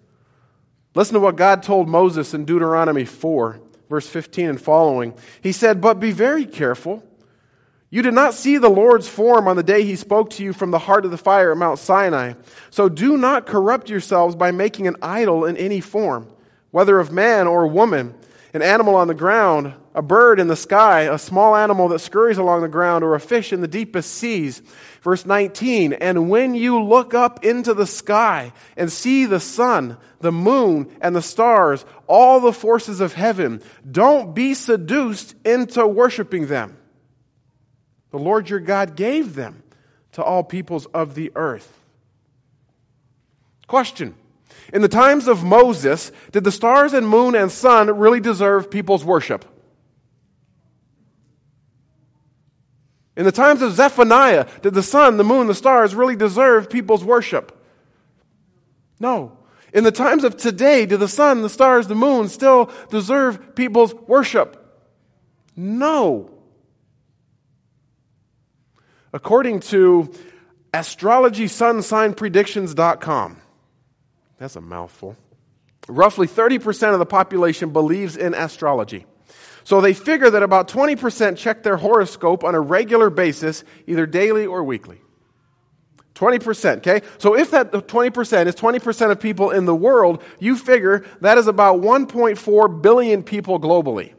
Listen 0.94 1.14
to 1.14 1.20
what 1.20 1.36
God 1.36 1.62
told 1.62 1.88
Moses 1.88 2.34
in 2.34 2.44
Deuteronomy 2.44 3.04
4, 3.04 3.60
verse 3.88 4.08
15 4.08 4.50
and 4.50 4.60
following. 4.60 5.14
He 5.40 5.52
said, 5.52 5.80
But 5.80 6.00
be 6.00 6.12
very 6.12 6.44
careful. 6.44 7.02
You 7.90 8.02
did 8.02 8.14
not 8.14 8.34
see 8.34 8.58
the 8.58 8.68
Lord's 8.68 9.08
form 9.08 9.46
on 9.46 9.56
the 9.56 9.62
day 9.62 9.84
he 9.84 9.96
spoke 9.96 10.30
to 10.30 10.44
you 10.44 10.52
from 10.52 10.72
the 10.72 10.80
heart 10.80 11.04
of 11.04 11.10
the 11.12 11.16
fire 11.16 11.52
at 11.52 11.58
Mount 11.58 11.78
Sinai. 11.78 12.34
So 12.70 12.88
do 12.88 13.16
not 13.16 13.46
corrupt 13.46 13.88
yourselves 13.88 14.34
by 14.34 14.50
making 14.50 14.86
an 14.86 14.96
idol 15.00 15.44
in 15.44 15.56
any 15.56 15.80
form, 15.80 16.28
whether 16.72 16.98
of 16.98 17.12
man 17.12 17.46
or 17.46 17.66
woman 17.66 18.14
an 18.54 18.62
animal 18.62 18.94
on 18.94 19.08
the 19.08 19.14
ground, 19.14 19.74
a 19.96 20.00
bird 20.00 20.38
in 20.38 20.46
the 20.46 20.54
sky, 20.54 21.02
a 21.02 21.18
small 21.18 21.56
animal 21.56 21.88
that 21.88 21.98
scurries 21.98 22.38
along 22.38 22.62
the 22.62 22.68
ground, 22.68 23.02
or 23.02 23.16
a 23.16 23.20
fish 23.20 23.52
in 23.52 23.60
the 23.60 23.68
deepest 23.68 24.14
seas. 24.14 24.62
Verse 25.02 25.26
19, 25.26 25.92
and 25.94 26.30
when 26.30 26.54
you 26.54 26.80
look 26.80 27.14
up 27.14 27.44
into 27.44 27.74
the 27.74 27.86
sky 27.86 28.52
and 28.76 28.90
see 28.90 29.26
the 29.26 29.40
sun, 29.40 29.96
the 30.20 30.30
moon, 30.32 30.88
and 31.00 31.16
the 31.16 31.20
stars, 31.20 31.84
all 32.06 32.38
the 32.38 32.52
forces 32.52 33.00
of 33.00 33.14
heaven, 33.14 33.60
don't 33.90 34.34
be 34.34 34.54
seduced 34.54 35.34
into 35.44 35.84
worshiping 35.84 36.46
them. 36.46 36.76
The 38.12 38.18
Lord 38.20 38.48
your 38.48 38.60
God 38.60 38.94
gave 38.94 39.34
them 39.34 39.64
to 40.12 40.22
all 40.22 40.44
peoples 40.44 40.86
of 40.86 41.16
the 41.16 41.32
earth. 41.34 41.80
Question. 43.66 44.14
In 44.74 44.82
the 44.82 44.88
times 44.88 45.28
of 45.28 45.44
Moses, 45.44 46.10
did 46.32 46.42
the 46.42 46.50
stars 46.50 46.92
and 46.92 47.08
moon 47.08 47.36
and 47.36 47.52
sun 47.52 47.96
really 47.96 48.18
deserve 48.18 48.72
people's 48.72 49.04
worship? 49.04 49.44
In 53.16 53.24
the 53.24 53.30
times 53.30 53.62
of 53.62 53.72
Zephaniah, 53.72 54.48
did 54.62 54.74
the 54.74 54.82
sun, 54.82 55.16
the 55.16 55.22
moon, 55.22 55.46
the 55.46 55.54
stars 55.54 55.94
really 55.94 56.16
deserve 56.16 56.68
people's 56.68 57.04
worship? 57.04 57.56
No. 58.98 59.38
In 59.72 59.84
the 59.84 59.92
times 59.92 60.24
of 60.24 60.36
today, 60.36 60.86
do 60.86 60.96
the 60.96 61.06
sun, 61.06 61.42
the 61.42 61.48
stars, 61.48 61.86
the 61.86 61.94
moon 61.94 62.28
still 62.28 62.68
deserve 62.90 63.54
people's 63.54 63.94
worship? 63.94 64.60
No. 65.54 66.32
According 69.12 69.60
to 69.60 70.12
astrologysunsignpredictions.com, 70.72 73.40
that's 74.44 74.56
a 74.56 74.60
mouthful. 74.60 75.16
Roughly 75.88 76.26
30% 76.26 76.92
of 76.92 76.98
the 76.98 77.06
population 77.06 77.70
believes 77.70 78.14
in 78.14 78.34
astrology. 78.34 79.06
So 79.64 79.80
they 79.80 79.94
figure 79.94 80.28
that 80.28 80.42
about 80.42 80.68
20% 80.68 81.38
check 81.38 81.62
their 81.62 81.78
horoscope 81.78 82.44
on 82.44 82.54
a 82.54 82.60
regular 82.60 83.08
basis, 83.08 83.64
either 83.86 84.04
daily 84.04 84.44
or 84.44 84.62
weekly. 84.62 85.00
20%, 86.14 86.76
okay? 86.76 87.00
So 87.16 87.34
if 87.34 87.52
that 87.52 87.72
20% 87.72 88.46
is 88.46 88.54
20% 88.54 89.10
of 89.10 89.18
people 89.18 89.50
in 89.50 89.64
the 89.64 89.74
world, 89.74 90.22
you 90.38 90.58
figure 90.58 91.06
that 91.22 91.38
is 91.38 91.46
about 91.46 91.80
1.4 91.80 92.82
billion 92.82 93.22
people 93.22 93.58
globally. 93.58 94.12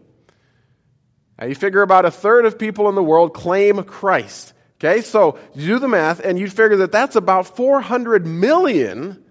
Now 1.37 1.45
you 1.45 1.53
figure 1.53 1.83
about 1.83 2.05
a 2.05 2.11
third 2.11 2.47
of 2.47 2.57
people 2.57 2.89
in 2.89 2.95
the 2.95 3.03
world 3.03 3.35
claim 3.35 3.83
Christ. 3.83 4.53
Okay, 4.79 5.01
so 5.01 5.37
you 5.53 5.67
do 5.67 5.79
the 5.79 5.87
math 5.87 6.19
and 6.19 6.39
you 6.39 6.49
figure 6.49 6.77
that 6.77 6.91
that's 6.91 7.15
about 7.15 7.55
400 7.55 8.25
million 8.25 9.24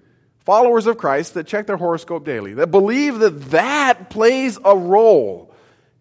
followers 0.44 0.86
of 0.86 0.98
Christ 0.98 1.34
that 1.34 1.46
check 1.46 1.66
their 1.66 1.76
horoscope 1.76 2.24
daily, 2.24 2.54
that 2.54 2.70
believe 2.70 3.18
that 3.20 3.50
that 3.50 4.10
plays 4.10 4.58
a 4.64 4.76
role 4.76 5.52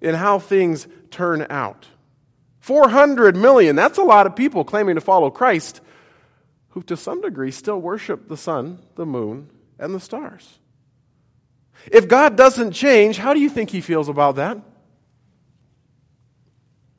in 0.02 0.16
how 0.16 0.40
things 0.40 0.88
turn 1.12 1.48
out. 1.50 1.88
400 2.60 3.36
million, 3.36 3.76
that's 3.76 3.98
a 3.98 4.04
lot 4.04 4.26
of 4.26 4.36
people 4.36 4.64
claiming 4.64 4.96
to 4.96 5.02
follow 5.02 5.30
Christ 5.30 5.82
who, 6.70 6.82
to 6.84 6.98
some 6.98 7.22
degree, 7.22 7.52
still 7.52 7.80
worship 7.80 8.28
the 8.28 8.38
sun, 8.38 8.80
the 8.96 9.06
moon, 9.06 9.50
and 9.78 9.94
the 9.94 10.00
stars. 10.00 10.60
If 11.92 12.08
God 12.08 12.36
doesn't 12.36 12.72
change, 12.72 13.18
how 13.18 13.34
do 13.34 13.40
you 13.40 13.50
think 13.50 13.70
he 13.70 13.82
feels 13.82 14.10
about 14.10 14.38
that? 14.38 14.58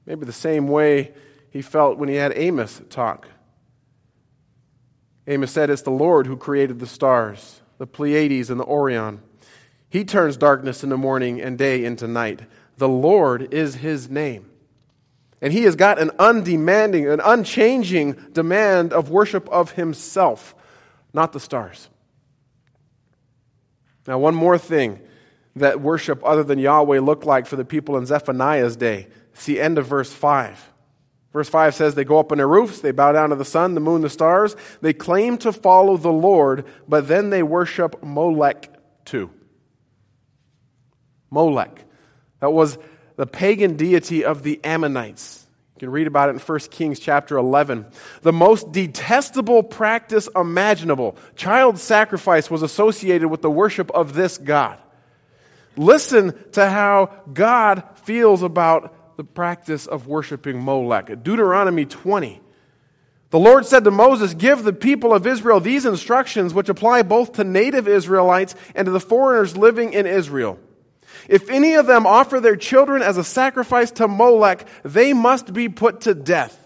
Maybe 0.06 0.26
the 0.26 0.32
same 0.32 0.68
way 0.68 1.12
he 1.50 1.62
felt 1.62 1.98
when 1.98 2.08
he 2.08 2.16
had 2.16 2.32
Amos 2.36 2.82
talk. 2.90 3.28
Amos 5.26 5.50
said, 5.50 5.70
It's 5.70 5.82
the 5.82 5.90
Lord 5.90 6.26
who 6.26 6.36
created 6.36 6.80
the 6.80 6.86
stars, 6.86 7.60
the 7.78 7.86
Pleiades, 7.86 8.50
and 8.50 8.60
the 8.60 8.64
Orion. 8.64 9.22
He 9.88 10.04
turns 10.04 10.36
darkness 10.36 10.82
into 10.82 10.96
morning 10.96 11.40
and 11.40 11.56
day 11.56 11.84
into 11.84 12.06
night. 12.06 12.40
The 12.78 12.88
Lord 12.88 13.54
is 13.54 13.76
his 13.76 14.10
name. 14.10 14.50
And 15.40 15.52
he 15.52 15.64
has 15.64 15.76
got 15.76 15.98
an 15.98 16.10
undemanding, 16.18 17.08
an 17.08 17.20
unchanging 17.20 18.12
demand 18.32 18.92
of 18.92 19.10
worship 19.10 19.48
of 19.50 19.72
himself, 19.72 20.54
not 21.12 21.32
the 21.32 21.40
stars. 21.40 21.88
Now, 24.06 24.18
one 24.18 24.34
more 24.34 24.58
thing 24.58 25.00
that 25.56 25.80
worship 25.80 26.22
other 26.24 26.42
than 26.42 26.58
Yahweh 26.58 27.00
looked 27.00 27.24
like 27.24 27.46
for 27.46 27.56
the 27.56 27.64
people 27.64 27.96
in 27.96 28.06
Zephaniah's 28.06 28.76
day. 28.76 29.06
It's 29.32 29.46
the 29.46 29.60
end 29.60 29.78
of 29.78 29.86
verse 29.86 30.12
5. 30.12 30.72
Verse 31.34 31.48
5 31.48 31.74
says, 31.74 31.94
They 31.96 32.04
go 32.04 32.20
up 32.20 32.30
on 32.30 32.38
their 32.38 32.48
roofs, 32.48 32.80
they 32.80 32.92
bow 32.92 33.12
down 33.12 33.30
to 33.30 33.36
the 33.36 33.44
sun, 33.44 33.74
the 33.74 33.80
moon, 33.80 34.02
the 34.02 34.08
stars. 34.08 34.56
They 34.80 34.92
claim 34.94 35.36
to 35.38 35.52
follow 35.52 35.96
the 35.96 36.12
Lord, 36.12 36.64
but 36.88 37.08
then 37.08 37.28
they 37.28 37.42
worship 37.42 38.02
Molech 38.02 38.70
too. 39.04 39.30
Molech. 41.30 41.84
That 42.38 42.52
was 42.52 42.78
the 43.16 43.26
pagan 43.26 43.76
deity 43.76 44.24
of 44.24 44.44
the 44.44 44.60
Ammonites. 44.64 45.44
You 45.74 45.80
can 45.80 45.90
read 45.90 46.06
about 46.06 46.28
it 46.28 46.32
in 46.32 46.38
1 46.38 46.58
Kings 46.70 47.00
chapter 47.00 47.36
11. 47.36 47.86
The 48.22 48.32
most 48.32 48.70
detestable 48.70 49.64
practice 49.64 50.28
imaginable, 50.36 51.16
child 51.34 51.80
sacrifice, 51.80 52.48
was 52.48 52.62
associated 52.62 53.26
with 53.26 53.42
the 53.42 53.50
worship 53.50 53.90
of 53.90 54.14
this 54.14 54.38
God. 54.38 54.78
Listen 55.76 56.32
to 56.52 56.70
how 56.70 57.12
God 57.32 57.82
feels 58.04 58.42
about 58.42 58.94
the 59.16 59.24
practice 59.24 59.86
of 59.86 60.06
worshiping 60.06 60.62
Molech. 60.62 61.22
Deuteronomy 61.22 61.84
20. 61.84 62.40
The 63.30 63.38
Lord 63.38 63.66
said 63.66 63.84
to 63.84 63.90
Moses, 63.90 64.34
Give 64.34 64.62
the 64.62 64.72
people 64.72 65.12
of 65.12 65.26
Israel 65.26 65.60
these 65.60 65.86
instructions, 65.86 66.54
which 66.54 66.68
apply 66.68 67.02
both 67.02 67.32
to 67.32 67.44
native 67.44 67.88
Israelites 67.88 68.54
and 68.74 68.86
to 68.86 68.92
the 68.92 69.00
foreigners 69.00 69.56
living 69.56 69.92
in 69.92 70.06
Israel. 70.06 70.58
If 71.28 71.48
any 71.48 71.74
of 71.74 71.86
them 71.86 72.06
offer 72.06 72.40
their 72.40 72.56
children 72.56 73.02
as 73.02 73.16
a 73.16 73.24
sacrifice 73.24 73.90
to 73.92 74.08
Molech, 74.08 74.66
they 74.82 75.12
must 75.12 75.52
be 75.52 75.68
put 75.68 76.02
to 76.02 76.14
death. 76.14 76.63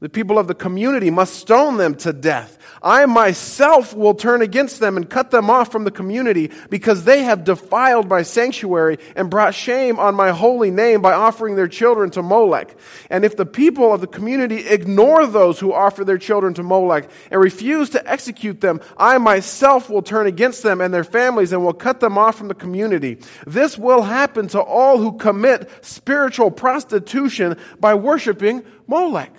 The 0.00 0.08
people 0.08 0.38
of 0.38 0.46
the 0.46 0.54
community 0.54 1.10
must 1.10 1.34
stone 1.34 1.76
them 1.76 1.96
to 1.96 2.12
death. 2.12 2.56
I 2.80 3.06
myself 3.06 3.92
will 3.94 4.14
turn 4.14 4.42
against 4.42 4.78
them 4.78 4.96
and 4.96 5.10
cut 5.10 5.32
them 5.32 5.50
off 5.50 5.72
from 5.72 5.82
the 5.82 5.90
community 5.90 6.52
because 6.70 7.02
they 7.02 7.24
have 7.24 7.42
defiled 7.42 8.08
my 8.08 8.22
sanctuary 8.22 8.98
and 9.16 9.28
brought 9.28 9.56
shame 9.56 9.98
on 9.98 10.14
my 10.14 10.30
holy 10.30 10.70
name 10.70 11.02
by 11.02 11.14
offering 11.14 11.56
their 11.56 11.66
children 11.66 12.10
to 12.12 12.22
Molech. 12.22 12.76
And 13.10 13.24
if 13.24 13.36
the 13.36 13.44
people 13.44 13.92
of 13.92 14.00
the 14.00 14.06
community 14.06 14.68
ignore 14.68 15.26
those 15.26 15.58
who 15.58 15.72
offer 15.72 16.04
their 16.04 16.18
children 16.18 16.54
to 16.54 16.62
Molech 16.62 17.10
and 17.32 17.40
refuse 17.40 17.90
to 17.90 18.08
execute 18.08 18.60
them, 18.60 18.80
I 18.96 19.18
myself 19.18 19.90
will 19.90 20.02
turn 20.02 20.28
against 20.28 20.62
them 20.62 20.80
and 20.80 20.94
their 20.94 21.02
families 21.02 21.52
and 21.52 21.64
will 21.64 21.72
cut 21.72 21.98
them 21.98 22.16
off 22.16 22.36
from 22.36 22.46
the 22.46 22.54
community. 22.54 23.18
This 23.48 23.76
will 23.76 24.02
happen 24.02 24.46
to 24.48 24.60
all 24.60 24.98
who 24.98 25.16
commit 25.16 25.68
spiritual 25.84 26.52
prostitution 26.52 27.56
by 27.80 27.94
worshiping 27.94 28.62
Molech. 28.86 29.32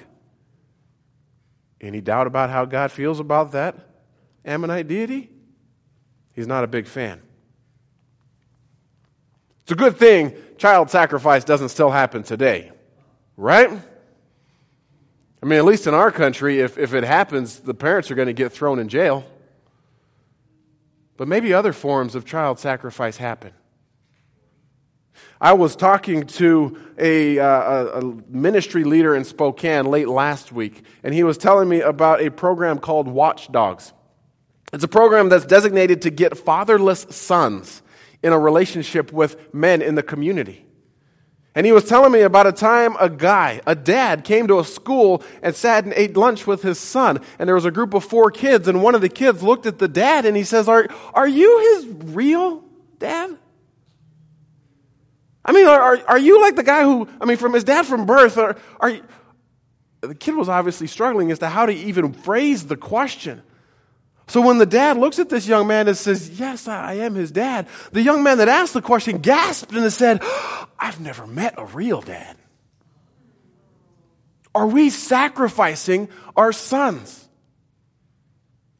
Any 1.81 2.01
doubt 2.01 2.27
about 2.27 2.49
how 2.49 2.65
God 2.65 2.91
feels 2.91 3.19
about 3.19 3.53
that 3.53 3.75
Ammonite 4.45 4.87
deity? 4.87 5.29
He's 6.33 6.47
not 6.47 6.63
a 6.63 6.67
big 6.67 6.87
fan. 6.87 7.21
It's 9.61 9.71
a 9.71 9.75
good 9.75 9.97
thing 9.97 10.35
child 10.57 10.89
sacrifice 10.89 11.43
doesn't 11.43 11.69
still 11.69 11.89
happen 11.89 12.23
today, 12.23 12.71
right? 13.37 13.69
I 15.41 15.45
mean, 15.45 15.57
at 15.57 15.65
least 15.65 15.87
in 15.87 15.93
our 15.93 16.11
country, 16.11 16.59
if, 16.59 16.77
if 16.77 16.93
it 16.93 17.03
happens, 17.03 17.59
the 17.59 17.73
parents 17.73 18.11
are 18.11 18.15
going 18.15 18.27
to 18.27 18.33
get 18.33 18.51
thrown 18.51 18.77
in 18.77 18.89
jail. 18.89 19.25
But 21.15 21.27
maybe 21.27 21.53
other 21.53 21.71
forms 21.71 22.15
of 22.15 22.25
child 22.25 22.59
sacrifice 22.59 23.17
happen. 23.17 23.53
I 25.41 25.53
was 25.53 25.75
talking 25.75 26.27
to 26.27 26.77
a, 26.97 27.39
uh, 27.39 28.01
a, 28.01 28.03
ministry 28.27 28.83
leader 28.83 29.15
in 29.15 29.23
Spokane 29.23 29.85
late 29.85 30.09
last 30.09 30.51
week, 30.51 30.83
and 31.03 31.13
he 31.13 31.23
was 31.23 31.37
telling 31.37 31.69
me 31.69 31.81
about 31.81 32.21
a 32.21 32.29
program 32.29 32.77
called 32.77 33.07
Watchdogs. 33.07 33.93
It's 34.73 34.83
a 34.83 34.89
program 34.89 35.29
that's 35.29 35.45
designated 35.45 36.01
to 36.03 36.09
get 36.09 36.37
fatherless 36.37 37.07
sons 37.09 37.81
in 38.21 38.33
a 38.33 38.39
relationship 38.39 39.13
with 39.13 39.53
men 39.53 39.81
in 39.81 39.95
the 39.95 40.03
community. 40.03 40.65
And 41.55 41.65
he 41.65 41.71
was 41.71 41.85
telling 41.85 42.11
me 42.11 42.21
about 42.21 42.45
a 42.47 42.51
time 42.51 42.95
a 42.99 43.09
guy, 43.09 43.61
a 43.65 43.75
dad, 43.75 44.23
came 44.23 44.47
to 44.47 44.59
a 44.59 44.65
school 44.65 45.23
and 45.41 45.55
sat 45.55 45.83
and 45.83 45.93
ate 45.93 46.15
lunch 46.15 46.45
with 46.45 46.61
his 46.61 46.79
son. 46.79 47.19
And 47.39 47.47
there 47.47 47.55
was 47.55 47.65
a 47.65 47.71
group 47.71 47.93
of 47.93 48.03
four 48.03 48.29
kids, 48.29 48.67
and 48.67 48.83
one 48.83 48.93
of 48.93 49.01
the 49.01 49.09
kids 49.09 49.41
looked 49.41 49.65
at 49.65 49.79
the 49.79 49.87
dad 49.87 50.25
and 50.25 50.37
he 50.37 50.43
says, 50.43 50.67
Are, 50.67 50.87
are 51.13 51.27
you 51.27 51.59
his 51.75 52.13
real 52.13 52.63
dad? 52.99 53.37
I 55.45 55.51
mean, 55.51 55.67
are, 55.67 55.79
are, 55.79 55.99
are 56.07 56.19
you 56.19 56.41
like 56.41 56.55
the 56.55 56.63
guy 56.63 56.83
who, 56.83 57.07
I 57.19 57.25
mean, 57.25 57.37
from 57.37 57.53
his 57.53 57.63
dad 57.63 57.85
from 57.85 58.05
birth, 58.05 58.37
are, 58.37 58.57
are 58.79 58.89
you, 58.89 59.03
the 60.01 60.15
kid 60.15 60.35
was 60.35 60.49
obviously 60.49 60.87
struggling 60.87 61.31
as 61.31 61.39
to 61.39 61.49
how 61.49 61.65
to 61.65 61.73
even 61.73 62.13
phrase 62.13 62.65
the 62.65 62.77
question. 62.77 63.41
So 64.27 64.41
when 64.41 64.59
the 64.59 64.65
dad 64.65 64.97
looks 64.97 65.17
at 65.17 65.29
this 65.29 65.47
young 65.47 65.67
man 65.67 65.87
and 65.87 65.97
says, 65.97 66.39
Yes, 66.39 66.67
I 66.67 66.93
am 66.93 67.15
his 67.15 67.31
dad, 67.31 67.67
the 67.91 68.01
young 68.01 68.23
man 68.23 68.37
that 68.37 68.47
asked 68.47 68.73
the 68.73 68.81
question 68.81 69.17
gasped 69.19 69.73
and 69.73 69.91
said, 69.91 70.21
I've 70.79 70.99
never 70.99 71.25
met 71.25 71.55
a 71.57 71.65
real 71.65 72.01
dad. 72.01 72.37
Are 74.53 74.67
we 74.67 74.89
sacrificing 74.89 76.09
our 76.35 76.51
sons? 76.51 77.27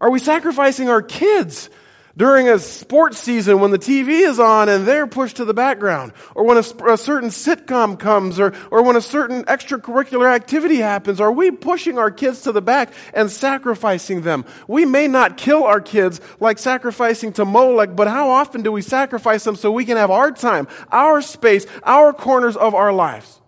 Are 0.02 0.10
we 0.10 0.20
sacrificing 0.20 0.90
our 0.90 1.02
kids 1.02 1.70
during 2.18 2.50
a 2.50 2.60
sports 2.60 3.18
season 3.18 3.60
when 3.60 3.72
the 3.72 3.80
TV 3.80 4.28
is 4.28 4.40
on 4.40 4.70
and 4.70 4.86
they're 4.88 5.08
pushed 5.08 5.38
to 5.38 5.46
the 5.46 5.54
background, 5.54 6.12
or 6.36 6.44
when 6.44 6.58
a, 6.58 6.92
a, 6.92 6.98
certain 6.98 7.30
sitcom 7.30 7.98
comes, 7.98 8.40
or, 8.40 8.54
or 8.72 8.84
when 8.84 8.96
a 8.96 9.02
certain 9.02 9.44
extracurricular 9.46 10.32
activity 10.32 10.78
happens, 10.78 11.22
are 11.22 11.32
we 11.32 11.52
pushing 11.52 11.98
our 11.98 12.12
kids 12.12 12.42
to 12.42 12.52
the 12.52 12.62
back 12.62 12.94
and 13.14 13.32
sacrificing 13.32 14.22
them? 14.22 14.46
We 14.68 14.86
may 14.86 15.08
not 15.08 15.38
kill 15.38 15.64
our 15.64 15.82
kids 15.82 16.20
like 16.40 16.60
sacrificing 16.60 17.34
to 17.34 17.46
Molech, 17.46 17.96
but 17.96 18.08
how 18.08 18.30
often 18.30 18.62
do 18.62 18.72
we 18.72 18.82
sacrifice 18.82 19.44
them 19.44 19.56
so 19.56 19.72
we 19.72 19.86
can 19.86 19.98
have 19.98 20.12
our 20.12 20.32
time, 20.32 20.68
our 20.92 21.22
space, 21.22 21.66
our 21.84 22.14
corners 22.14 22.58
of 22.58 22.76
our 22.76 22.92
lives? 22.92 23.40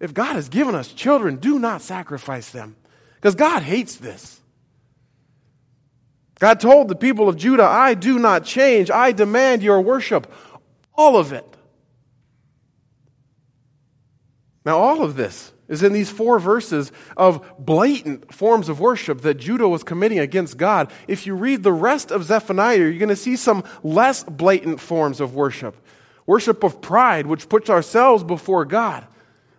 If 0.00 0.12
God 0.12 0.34
has 0.34 0.48
given 0.48 0.74
us 0.74 0.92
children, 0.92 1.36
do 1.36 1.60
not 1.60 1.80
sacrifice 1.80 2.50
them, 2.50 2.74
because 3.14 3.36
God 3.36 3.62
hates 3.62 3.96
this. 3.96 4.41
God 6.42 6.58
told 6.58 6.88
the 6.88 6.96
people 6.96 7.28
of 7.28 7.36
Judah, 7.36 7.62
I 7.62 7.94
do 7.94 8.18
not 8.18 8.44
change. 8.44 8.90
I 8.90 9.12
demand 9.12 9.62
your 9.62 9.80
worship. 9.80 10.26
All 10.92 11.16
of 11.16 11.32
it. 11.32 11.46
Now, 14.64 14.76
all 14.76 15.04
of 15.04 15.14
this 15.14 15.52
is 15.68 15.84
in 15.84 15.92
these 15.92 16.10
four 16.10 16.40
verses 16.40 16.90
of 17.16 17.46
blatant 17.60 18.34
forms 18.34 18.68
of 18.68 18.80
worship 18.80 19.20
that 19.20 19.34
Judah 19.34 19.68
was 19.68 19.84
committing 19.84 20.18
against 20.18 20.56
God. 20.56 20.90
If 21.06 21.28
you 21.28 21.36
read 21.36 21.62
the 21.62 21.72
rest 21.72 22.10
of 22.10 22.24
Zephaniah, 22.24 22.78
you're 22.78 22.94
going 22.94 23.08
to 23.08 23.14
see 23.14 23.36
some 23.36 23.62
less 23.84 24.24
blatant 24.24 24.80
forms 24.80 25.20
of 25.20 25.36
worship. 25.36 25.76
Worship 26.26 26.64
of 26.64 26.80
pride, 26.80 27.28
which 27.28 27.48
puts 27.48 27.70
ourselves 27.70 28.24
before 28.24 28.64
God 28.64 29.06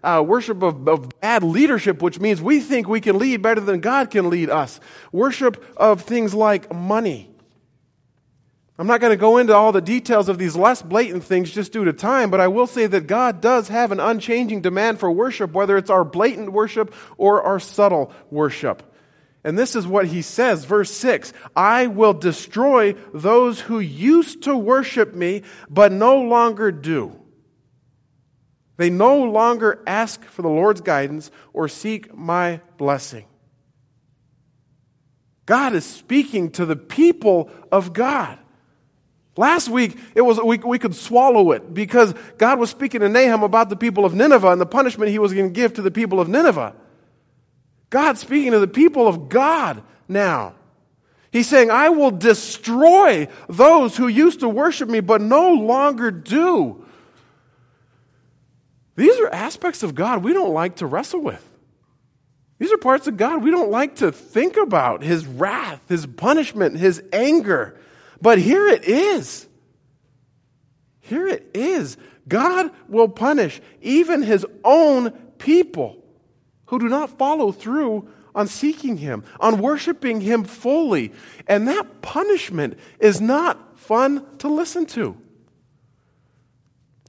uh, 0.04 0.24
worship 0.26 0.62
of, 0.62 0.88
of 0.88 1.10
bad 1.22 1.44
leadership, 1.44 2.02
which 2.02 2.20
means 2.20 2.42
we 2.42 2.60
think 2.60 2.88
we 2.88 3.02
can 3.02 3.18
lead 3.18 3.42
better 3.42 3.62
than 3.62 3.80
God 3.80 4.12
can 4.12 4.30
lead 4.30 4.50
us. 4.50 4.80
Worship 5.12 5.64
of 5.78 6.02
things 6.02 6.34
like 6.34 6.74
money. 6.74 7.30
I'm 8.78 8.88
not 8.88 9.02
going 9.02 9.12
to 9.12 9.18
go 9.18 9.38
into 9.38 9.56
all 9.56 9.72
the 9.72 9.82
details 9.82 10.30
of 10.30 10.40
these 10.40 10.56
less 10.56 10.82
blatant 10.82 11.24
things 11.24 11.52
just 11.52 11.72
due 11.72 11.86
to 11.86 11.94
time, 11.94 12.32
but 12.32 12.40
I 12.40 12.48
will 12.48 12.66
say 12.66 12.88
that 12.88 13.06
God 13.06 13.40
does 13.40 13.68
have 13.68 13.92
an 13.92 14.00
unchanging 14.00 14.62
demand 14.62 15.00
for 15.00 15.12
worship, 15.12 15.52
whether 15.52 15.78
it's 15.78 15.92
our 15.92 16.04
blatant 16.04 16.52
worship 16.52 16.94
or 17.18 17.44
our 17.44 17.60
subtle 17.60 18.12
worship. 18.32 18.82
And 19.44 19.60
this 19.60 19.76
is 19.76 19.86
what 19.86 20.08
he 20.08 20.22
says, 20.22 20.66
verse 20.66 20.92
6 20.92 21.34
I 21.56 21.88
will 21.88 22.14
destroy 22.14 22.94
those 23.14 23.60
who 23.62 23.80
used 23.80 24.44
to 24.44 24.58
worship 24.58 25.14
me, 25.14 25.44
but 25.70 25.92
no 25.92 26.20
longer 26.22 26.72
do. 26.72 27.23
They 28.78 28.90
no 28.90 29.24
longer 29.24 29.82
ask 29.86 30.24
for 30.24 30.42
the 30.42 30.50
Lord's 30.50 30.82
guidance 30.82 31.32
or 31.54 31.68
seek 31.68 32.14
my 32.16 32.62
blessing. 32.78 33.26
God 35.46 35.74
is 35.74 35.86
speaking 35.86 36.52
to 36.52 36.66
the 36.66 36.76
people 36.76 37.50
of 37.72 37.94
God. 37.94 38.40
Last 39.36 39.68
week, 39.68 39.98
it 40.16 40.22
was, 40.22 40.40
we, 40.40 40.58
we 40.60 40.78
could 40.78 40.96
swallow 40.96 41.52
it 41.52 41.74
because 41.74 42.14
God 42.38 42.60
was 42.60 42.70
speaking 42.70 43.02
to 43.02 43.10
Nahum 43.10 43.44
about 43.44 43.70
the 43.70 43.76
people 43.76 44.06
of 44.06 44.14
Nineveh 44.14 44.50
and 44.50 44.62
the 44.62 44.66
punishment 44.66 45.12
he 45.12 45.20
was 45.20 45.34
going 45.34 45.48
to 45.48 45.54
give 45.54 45.74
to 45.74 45.82
the 45.82 45.92
people 45.92 46.20
of 46.20 46.30
Nineveh. 46.30 46.76
God's 47.90 48.22
speaking 48.22 48.52
to 48.52 48.60
the 48.60 48.68
people 48.68 49.08
of 49.08 49.30
God 49.30 49.84
now. 50.08 50.56
He's 51.32 51.50
saying, 51.50 51.72
I 51.72 51.90
will 51.90 52.12
destroy 52.12 53.28
those 53.50 53.98
who 53.98 54.08
used 54.08 54.42
to 54.42 54.50
worship 54.50 54.88
me 54.88 55.00
but 55.00 55.20
no 55.20 55.52
longer 55.52 56.12
do. 56.12 56.83
These 58.96 59.20
are 59.20 59.30
aspects 59.30 59.84
of 59.84 59.96
God 59.96 60.24
we 60.24 60.34
don't 60.34 60.54
like 60.54 60.78
to 60.78 60.86
wrestle 60.86 61.22
with. 61.22 61.50
These 62.60 62.72
are 62.72 62.78
parts 62.78 63.08
of 63.08 63.18
God 63.18 63.44
we 63.44 63.52
don't 63.52 63.72
like 63.72 63.96
to 63.98 64.12
think 64.12 64.56
about 64.56 65.04
His 65.04 65.26
wrath, 65.26 65.82
His 65.90 66.06
punishment, 66.06 66.78
His 66.78 67.04
anger. 67.12 67.78
But 68.22 68.38
here 68.38 68.68
it 68.68 68.86
is. 68.86 69.48
Here 71.02 71.28
it 71.28 71.50
is. 71.54 71.98
God 72.28 72.72
will 72.88 73.10
punish 73.10 73.60
even 73.82 74.22
His 74.22 74.46
own 74.64 75.12
people 75.38 76.04
who 76.68 76.80
do 76.80 76.88
not 76.88 77.18
follow 77.18 77.52
through 77.52 78.08
on 78.34 78.48
seeking 78.48 78.98
Him, 78.98 79.24
on 79.40 79.60
worshiping 79.60 80.22
Him 80.22 80.44
fully. 80.44 81.12
And 81.48 81.68
that 81.68 82.02
punishment 82.02 82.80
is 83.00 83.20
not 83.20 83.78
fun 83.78 84.26
to 84.38 84.48
listen 84.48 84.86
to. 84.88 85.18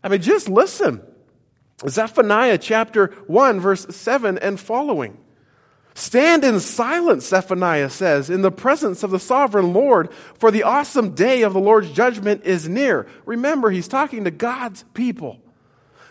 I 0.02 0.08
mean, 0.08 0.20
just 0.20 0.48
listen. 0.48 1.00
Zephaniah 1.88 2.58
chapter 2.58 3.08
1, 3.26 3.60
verse 3.60 3.86
7 3.94 4.38
and 4.38 4.58
following. 4.58 5.18
Stand 5.94 6.42
in 6.42 6.58
silence, 6.58 7.28
Zephaniah 7.28 7.88
says, 7.88 8.28
in 8.28 8.42
the 8.42 8.50
presence 8.50 9.04
of 9.04 9.12
the 9.12 9.20
sovereign 9.20 9.72
Lord, 9.72 10.12
for 10.38 10.50
the 10.50 10.64
awesome 10.64 11.14
day 11.14 11.42
of 11.42 11.52
the 11.52 11.60
Lord's 11.60 11.92
judgment 11.92 12.42
is 12.44 12.68
near. 12.68 13.06
Remember, 13.24 13.70
he's 13.70 13.86
talking 13.86 14.24
to 14.24 14.32
God's 14.32 14.84
people. 14.94 15.40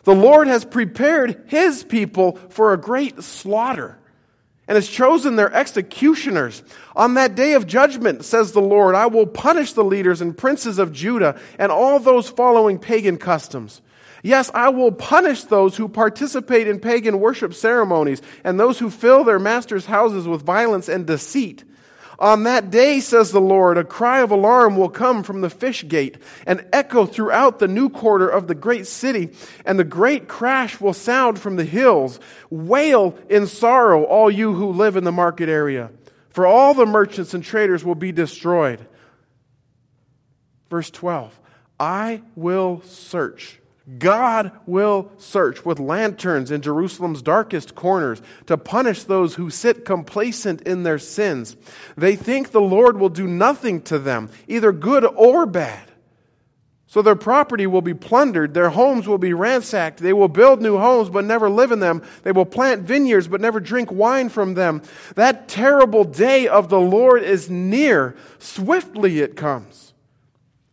The 0.04 0.16
Lord 0.16 0.48
has 0.48 0.64
prepared 0.64 1.44
his 1.48 1.84
people 1.84 2.38
for 2.50 2.72
a 2.72 2.78
great 2.78 3.24
slaughter 3.24 4.00
and 4.68 4.76
has 4.76 4.88
chosen 4.88 5.36
their 5.36 5.54
executioners. 5.54 6.64
On 6.96 7.16
that 7.16 7.36
day 7.36 7.54
of 7.54 7.68
judgment, 7.68 8.24
says 8.24 8.54
the 8.54 8.62
Lord, 8.62 8.96
I 8.96 9.08
will 9.08 9.28
punish 9.28 9.74
the 9.74 9.84
leaders 9.84 10.22
and 10.22 10.38
princes 10.38 10.80
of 10.80 10.94
Judah 10.94 11.40
and 11.60 11.72
all 11.72 12.00
those 12.00 12.30
following 12.30 12.80
pagan 12.80 13.18
customs. 13.18 13.82
Yes, 14.26 14.50
I 14.54 14.70
will 14.70 14.94
punish 14.94 15.44
those 15.44 15.76
who 15.76 15.90
participate 15.90 16.66
in 16.66 16.80
pagan 16.80 17.20
worship 17.20 17.54
ceremonies 17.54 18.22
and 18.46 18.58
those 18.58 18.80
who 18.80 18.90
fill 18.90 19.26
their 19.26 19.38
masters' 19.38 19.86
houses 19.86 20.26
with 20.26 20.42
violence 20.42 20.88
and 20.88 21.06
deceit. 21.06 21.66
On 22.20 22.44
that 22.44 22.70
day, 22.72 23.02
says 23.02 23.32
the 23.32 23.42
Lord, 23.42 23.78
a 23.78 23.84
cry 23.84 24.22
of 24.22 24.32
alarm 24.32 24.78
will 24.78 24.88
come 24.88 25.24
from 25.24 25.42
the 25.42 25.50
fish 25.50 25.86
gate 25.90 26.18
and 26.48 26.66
echo 26.72 27.06
throughout 27.06 27.60
the 27.60 27.68
new 27.68 27.90
quarter 27.90 28.30
of 28.30 28.48
the 28.48 28.56
great 28.56 28.88
city, 28.88 29.32
and 29.66 29.78
the 29.78 29.84
great 29.84 30.30
crash 30.30 30.80
will 30.80 30.94
sound 30.94 31.38
from 31.38 31.58
the 31.58 31.66
hills. 31.66 32.22
Wail 32.50 33.18
in 33.30 33.46
sorrow, 33.46 34.04
all 34.06 34.32
you 34.32 34.54
who 34.54 34.72
live 34.72 34.96
in 34.96 35.04
the 35.04 35.12
market 35.12 35.50
area, 35.50 35.92
for 36.30 36.48
all 36.48 36.74
the 36.74 36.86
merchants 36.86 37.34
and 37.34 37.44
traders 37.44 37.84
will 37.84 37.96
be 37.96 38.14
destroyed. 38.14 38.88
Verse 40.70 40.90
12 40.92 41.38
I 41.78 42.22
will 42.36 42.82
search 42.86 43.60
God 43.98 44.52
will 44.66 45.12
search 45.18 45.66
with 45.66 45.78
lanterns 45.78 46.52
in 46.52 46.62
Jerusalem's 46.62 47.22
darkest 47.22 47.76
corners 47.76 48.22
to 48.46 48.58
punish 48.58 49.04
those 49.04 49.36
who 49.36 49.50
sit 49.50 49.84
complacent 49.84 50.62
in 50.62 50.84
their 50.84 51.00
sins. 51.00 51.58
They 51.98 52.16
think 52.16 52.52
the 52.52 52.62
Lord 52.62 52.98
will 52.98 53.10
do 53.10 53.28
nothing 53.28 53.82
to 53.84 54.00
them, 54.00 54.30
either 54.48 54.72
good 54.72 55.04
or 55.04 55.46
bad. 55.46 55.92
So 56.88 57.02
their 57.02 57.16
property 57.16 57.66
will 57.66 57.82
be 57.82 57.96
plundered, 57.96 58.54
their 58.54 58.70
homes 58.70 59.08
will 59.08 59.18
be 59.18 59.34
ransacked. 59.34 59.98
They 59.98 60.14
will 60.14 60.28
build 60.28 60.62
new 60.62 60.78
homes 60.78 61.10
but 61.10 61.26
never 61.26 61.50
live 61.50 61.72
in 61.72 61.80
them. 61.80 62.04
They 62.22 62.32
will 62.32 62.46
plant 62.46 62.84
vineyards 62.84 63.28
but 63.28 63.42
never 63.42 63.60
drink 63.60 63.92
wine 63.92 64.30
from 64.30 64.54
them. 64.54 64.84
That 65.16 65.48
terrible 65.48 66.04
day 66.04 66.48
of 66.48 66.70
the 66.70 66.80
Lord 66.80 67.24
is 67.24 67.50
near. 67.50 68.16
Swiftly 68.38 69.22
it 69.22 69.36
comes. 69.36 69.94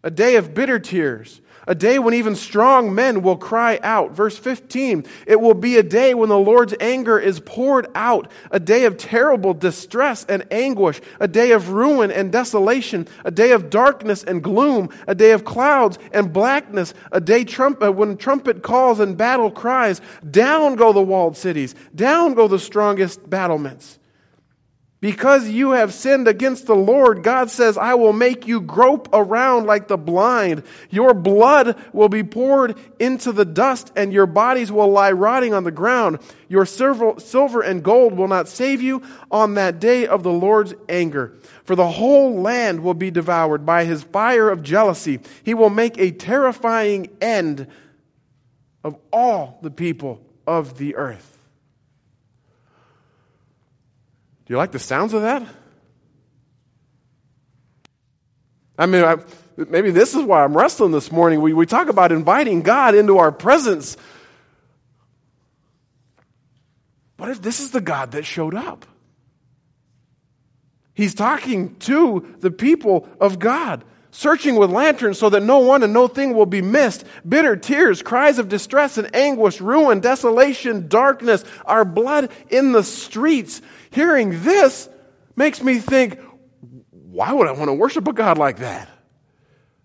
A 0.04 0.10
day 0.10 0.36
of 0.36 0.52
bitter 0.54 0.78
tears 0.78 1.40
a 1.70 1.74
day 1.76 2.00
when 2.00 2.14
even 2.14 2.34
strong 2.34 2.92
men 2.92 3.22
will 3.22 3.36
cry 3.36 3.78
out. 3.84 4.10
Verse 4.10 4.36
15, 4.36 5.04
it 5.24 5.40
will 5.40 5.54
be 5.54 5.76
a 5.76 5.84
day 5.84 6.14
when 6.14 6.28
the 6.28 6.36
Lord's 6.36 6.74
anger 6.80 7.16
is 7.16 7.38
poured 7.38 7.86
out, 7.94 8.28
a 8.50 8.58
day 8.58 8.86
of 8.86 8.96
terrible 8.96 9.54
distress 9.54 10.26
and 10.28 10.44
anguish, 10.50 11.00
a 11.20 11.28
day 11.28 11.52
of 11.52 11.70
ruin 11.70 12.10
and 12.10 12.32
desolation, 12.32 13.06
a 13.24 13.30
day 13.30 13.52
of 13.52 13.70
darkness 13.70 14.24
and 14.24 14.42
gloom, 14.42 14.90
a 15.06 15.14
day 15.14 15.30
of 15.30 15.44
clouds 15.44 15.96
and 16.12 16.32
blackness, 16.32 16.92
a 17.12 17.20
day 17.20 17.44
trumpet, 17.44 17.86
uh, 17.86 17.92
when 17.92 18.16
trumpet 18.16 18.64
calls 18.64 18.98
and 18.98 19.16
battle 19.16 19.52
cries. 19.52 20.00
Down 20.28 20.74
go 20.74 20.92
the 20.92 21.00
walled 21.00 21.36
cities, 21.36 21.76
down 21.94 22.34
go 22.34 22.48
the 22.48 22.58
strongest 22.58 23.30
battlements. 23.30 23.99
Because 25.00 25.48
you 25.48 25.70
have 25.70 25.94
sinned 25.94 26.28
against 26.28 26.66
the 26.66 26.76
Lord, 26.76 27.22
God 27.22 27.48
says, 27.48 27.78
I 27.78 27.94
will 27.94 28.12
make 28.12 28.46
you 28.46 28.60
grope 28.60 29.08
around 29.14 29.64
like 29.64 29.88
the 29.88 29.96
blind. 29.96 30.62
Your 30.90 31.14
blood 31.14 31.74
will 31.94 32.10
be 32.10 32.22
poured 32.22 32.78
into 32.98 33.32
the 33.32 33.46
dust, 33.46 33.92
and 33.96 34.12
your 34.12 34.26
bodies 34.26 34.70
will 34.70 34.90
lie 34.90 35.12
rotting 35.12 35.54
on 35.54 35.64
the 35.64 35.70
ground. 35.70 36.18
Your 36.48 36.66
silver 36.66 37.62
and 37.62 37.82
gold 37.82 38.12
will 38.12 38.28
not 38.28 38.46
save 38.46 38.82
you 38.82 39.02
on 39.30 39.54
that 39.54 39.80
day 39.80 40.06
of 40.06 40.22
the 40.22 40.32
Lord's 40.32 40.74
anger. 40.86 41.32
For 41.64 41.74
the 41.74 41.92
whole 41.92 42.38
land 42.38 42.80
will 42.80 42.92
be 42.92 43.10
devoured 43.10 43.64
by 43.64 43.86
his 43.86 44.02
fire 44.02 44.50
of 44.50 44.62
jealousy. 44.62 45.20
He 45.42 45.54
will 45.54 45.70
make 45.70 45.96
a 45.96 46.10
terrifying 46.10 47.08
end 47.22 47.68
of 48.84 48.98
all 49.10 49.60
the 49.62 49.70
people 49.70 50.20
of 50.46 50.76
the 50.76 50.94
earth. 50.96 51.38
Do 54.39 54.39
you 54.50 54.56
like 54.56 54.72
the 54.72 54.80
sounds 54.80 55.14
of 55.14 55.22
that? 55.22 55.46
I 58.76 58.86
mean, 58.86 59.04
I, 59.04 59.18
maybe 59.56 59.92
this 59.92 60.16
is 60.16 60.24
why 60.24 60.42
I'm 60.42 60.56
wrestling 60.56 60.90
this 60.90 61.12
morning. 61.12 61.40
We, 61.40 61.52
we 61.52 61.66
talk 61.66 61.88
about 61.88 62.10
inviting 62.10 62.62
God 62.62 62.96
into 62.96 63.18
our 63.18 63.30
presence. 63.30 63.96
What 67.16 67.30
if 67.30 67.40
this 67.40 67.60
is 67.60 67.70
the 67.70 67.80
God 67.80 68.10
that 68.10 68.24
showed 68.24 68.56
up? 68.56 68.86
He's 70.94 71.14
talking 71.14 71.76
to 71.76 72.34
the 72.40 72.50
people 72.50 73.08
of 73.20 73.38
God, 73.38 73.84
searching 74.10 74.56
with 74.56 74.70
lanterns 74.70 75.20
so 75.20 75.30
that 75.30 75.44
no 75.44 75.58
one 75.58 75.84
and 75.84 75.92
no 75.92 76.08
thing 76.08 76.34
will 76.34 76.44
be 76.44 76.60
missed. 76.60 77.04
Bitter 77.28 77.54
tears, 77.54 78.02
cries 78.02 78.40
of 78.40 78.48
distress 78.48 78.98
and 78.98 79.14
anguish, 79.14 79.60
ruin, 79.60 80.00
desolation, 80.00 80.88
darkness, 80.88 81.44
our 81.66 81.84
blood 81.84 82.32
in 82.48 82.72
the 82.72 82.82
streets. 82.82 83.62
Hearing 83.90 84.42
this 84.42 84.88
makes 85.36 85.62
me 85.62 85.78
think, 85.78 86.20
why 86.90 87.32
would 87.32 87.48
I 87.48 87.52
want 87.52 87.68
to 87.68 87.74
worship 87.74 88.06
a 88.06 88.12
God 88.12 88.38
like 88.38 88.58
that? 88.58 88.88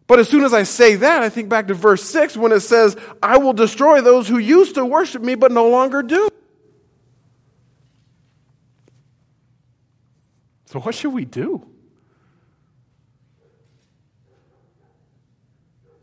But 0.07 0.19
as 0.19 0.29
soon 0.29 0.43
as 0.43 0.53
I 0.53 0.63
say 0.63 0.95
that, 0.95 1.23
I 1.23 1.29
think 1.29 1.49
back 1.49 1.67
to 1.67 1.73
verse 1.73 2.03
6 2.03 2.37
when 2.37 2.51
it 2.51 2.59
says, 2.59 2.95
I 3.23 3.37
will 3.37 3.53
destroy 3.53 4.01
those 4.01 4.27
who 4.27 4.37
used 4.37 4.75
to 4.75 4.85
worship 4.85 5.21
me 5.21 5.33
but 5.35 5.51
no 5.51 5.69
longer 5.69 6.03
do. 6.03 6.29
So, 10.65 10.79
what 10.79 10.93
should 10.93 11.13
we 11.13 11.25
do? 11.25 11.65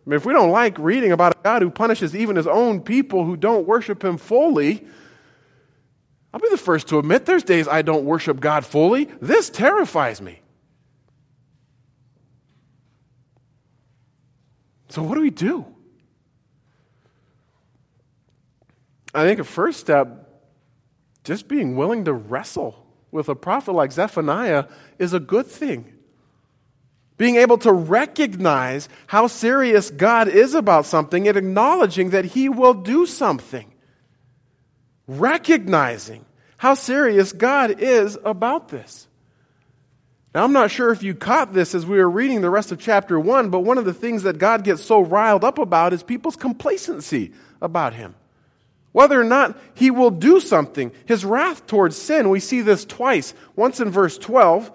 I 0.05 0.11
mean, 0.11 0.17
if 0.17 0.27
we 0.27 0.33
don't 0.33 0.51
like 0.51 0.79
reading 0.79 1.13
about 1.13 1.37
a 1.37 1.39
God 1.45 1.63
who 1.63 1.71
punishes 1.71 2.17
even 2.17 2.35
his 2.35 2.49
own 2.49 2.81
people 2.81 3.25
who 3.25 3.37
don't 3.37 3.69
worship 3.69 4.03
him 4.03 4.17
fully, 4.17 4.85
I'll 6.33 6.41
be 6.41 6.49
the 6.51 6.57
first 6.57 6.89
to 6.89 6.99
admit 6.99 7.27
there's 7.27 7.43
days 7.43 7.69
I 7.69 7.83
don't 7.83 8.05
worship 8.05 8.41
God 8.41 8.65
fully. 8.65 9.05
This 9.21 9.51
terrifies 9.51 10.23
me. 10.23 10.41
So, 14.89 15.03
what 15.03 15.15
do 15.15 15.21
we 15.21 15.31
do? 15.31 15.67
I 19.15 19.25
think 19.25 19.41
a 19.41 19.45
first 19.45 19.81
step, 19.81 20.43
just 21.25 21.49
being 21.49 21.77
willing 21.77 22.05
to 22.07 22.13
wrestle 22.13 22.87
with 23.11 23.29
a 23.29 23.35
prophet 23.35 23.73
like 23.73 23.93
Zephaniah, 23.93 24.67
is 24.99 25.13
a 25.13 25.21
good 25.21 25.47
thing. 25.47 25.93
Being 27.19 27.37
able 27.37 27.59
to 27.59 27.73
recognize 27.73 28.89
how 29.07 29.27
serious 29.27 29.91
God 29.91 30.29
is 30.29 30.55
about 30.55 30.87
something 30.87 31.29
and 31.29 31.37
acknowledging 31.37 32.11
that 32.11 32.27
He 32.27 32.49
will 32.49 32.75
do 32.75 33.07
something. 33.07 33.72
Recognizing 35.19 36.25
how 36.57 36.75
serious 36.75 37.33
God 37.33 37.81
is 37.81 38.17
about 38.25 38.69
this. 38.69 39.09
Now, 40.35 40.45
I'm 40.45 40.53
not 40.53 40.71
sure 40.71 40.91
if 40.91 41.03
you 41.03 41.15
caught 41.15 41.53
this 41.53 41.75
as 41.75 41.85
we 41.85 41.99
were 41.99 42.09
reading 42.09 42.41
the 42.41 42.49
rest 42.49 42.73
of 42.73 42.81
chapter 42.81 43.21
1, 43.21 43.51
but 43.51 43.61
one 43.61 43.77
of 43.77 43.85
the 43.85 43.93
things 43.93 44.23
that 44.23 44.39
God 44.39 44.65
gets 44.65 44.83
so 44.83 45.01
riled 45.01 45.45
up 45.45 45.59
about 45.59 45.93
is 45.93 46.03
people's 46.03 46.37
complacency 46.37 47.33
about 47.61 47.93
Him. 47.93 48.15
Whether 48.93 49.21
or 49.21 49.25
not 49.25 49.59
He 49.75 49.91
will 49.91 50.11
do 50.11 50.41
something, 50.41 50.93
His 51.05 51.25
wrath 51.25 51.67
towards 51.67 51.97
sin, 51.97 52.31
we 52.31 52.41
see 52.41 52.63
this 52.63 52.87
twice. 52.87 53.35
Once 53.55 53.81
in 53.81 53.91
verse 53.91 54.17
12, 54.17 54.73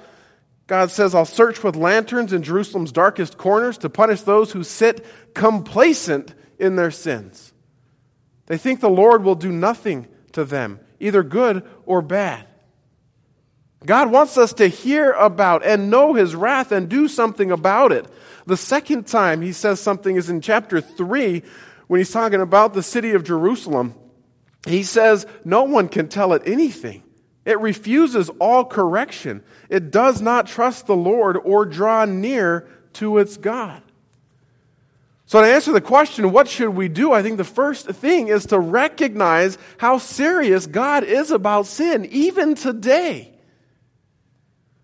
God 0.67 0.91
says, 0.91 1.15
I'll 1.15 1.26
search 1.26 1.63
with 1.63 1.76
lanterns 1.76 2.34
in 2.34 2.43
Jerusalem's 2.43 2.91
darkest 2.91 3.38
corners 3.38 3.80
to 3.80 3.89
punish 3.89 4.21
those 4.21 4.52
who 4.52 4.63
sit 4.63 5.04
complacent 5.34 6.36
in 6.60 6.76
their 6.76 6.91
sins. 6.91 7.54
They 8.45 8.58
think 8.58 8.80
the 8.80 8.89
Lord 8.89 9.23
will 9.23 9.36
do 9.36 9.52
nothing 9.52 10.08
to 10.38 10.45
them, 10.45 10.80
either 11.00 11.23
good 11.23 11.63
or 11.88 12.00
bad. 12.00 12.45
God 13.84 14.12
wants 14.12 14.38
us 14.38 14.54
to 14.54 14.67
hear 14.67 15.12
about 15.13 15.65
and 15.65 15.89
know 15.89 16.13
his 16.13 16.36
wrath 16.36 16.71
and 16.71 16.88
do 16.88 17.08
something 17.08 17.52
about 17.52 17.91
it. 17.91 18.06
The 18.45 18.56
second 18.56 19.08
time 19.08 19.41
he 19.41 19.52
says 19.52 19.80
something 19.80 20.15
is 20.15 20.30
in 20.30 20.41
chapter 20.41 20.80
3 20.80 21.41
when 21.88 22.00
he's 22.00 22.12
talking 22.12 22.39
about 22.39 22.76
the 22.76 22.84
city 22.84 23.13
of 23.13 23.23
Jerusalem. 23.23 23.95
He 24.67 24.84
says, 24.84 25.26
No 25.43 25.63
one 25.63 25.89
can 25.89 26.08
tell 26.08 26.34
it 26.34 26.43
anything. 26.45 27.04
It 27.43 27.60
refuses 27.60 28.30
all 28.39 28.63
correction. 28.63 29.41
It 29.69 29.89
does 29.89 30.21
not 30.21 30.45
trust 30.45 30.86
the 30.86 30.95
Lord 30.95 31.36
or 31.43 31.65
draw 31.65 32.06
near 32.06 32.67
to 32.93 33.17
its 33.17 33.38
God. 33.38 33.82
So, 35.28 35.42
to 35.42 35.48
answer 35.48 35.74
the 35.74 35.82
question, 35.82 36.32
what 36.32 36.48
should 36.48 36.70
we 36.70 36.88
do? 36.88 37.12
I 37.12 37.22
think 37.22 37.36
the 37.36 37.44
first 37.44 37.86
thing 37.88 38.30
is 38.30 38.46
to 38.46 38.58
recognize 38.58 39.58
how 39.78 39.98
serious 39.98 40.66
God 40.66 41.04
is 41.04 41.32
about 41.32 41.66
sin, 41.66 42.06
even 42.06 42.56
today. 42.56 43.34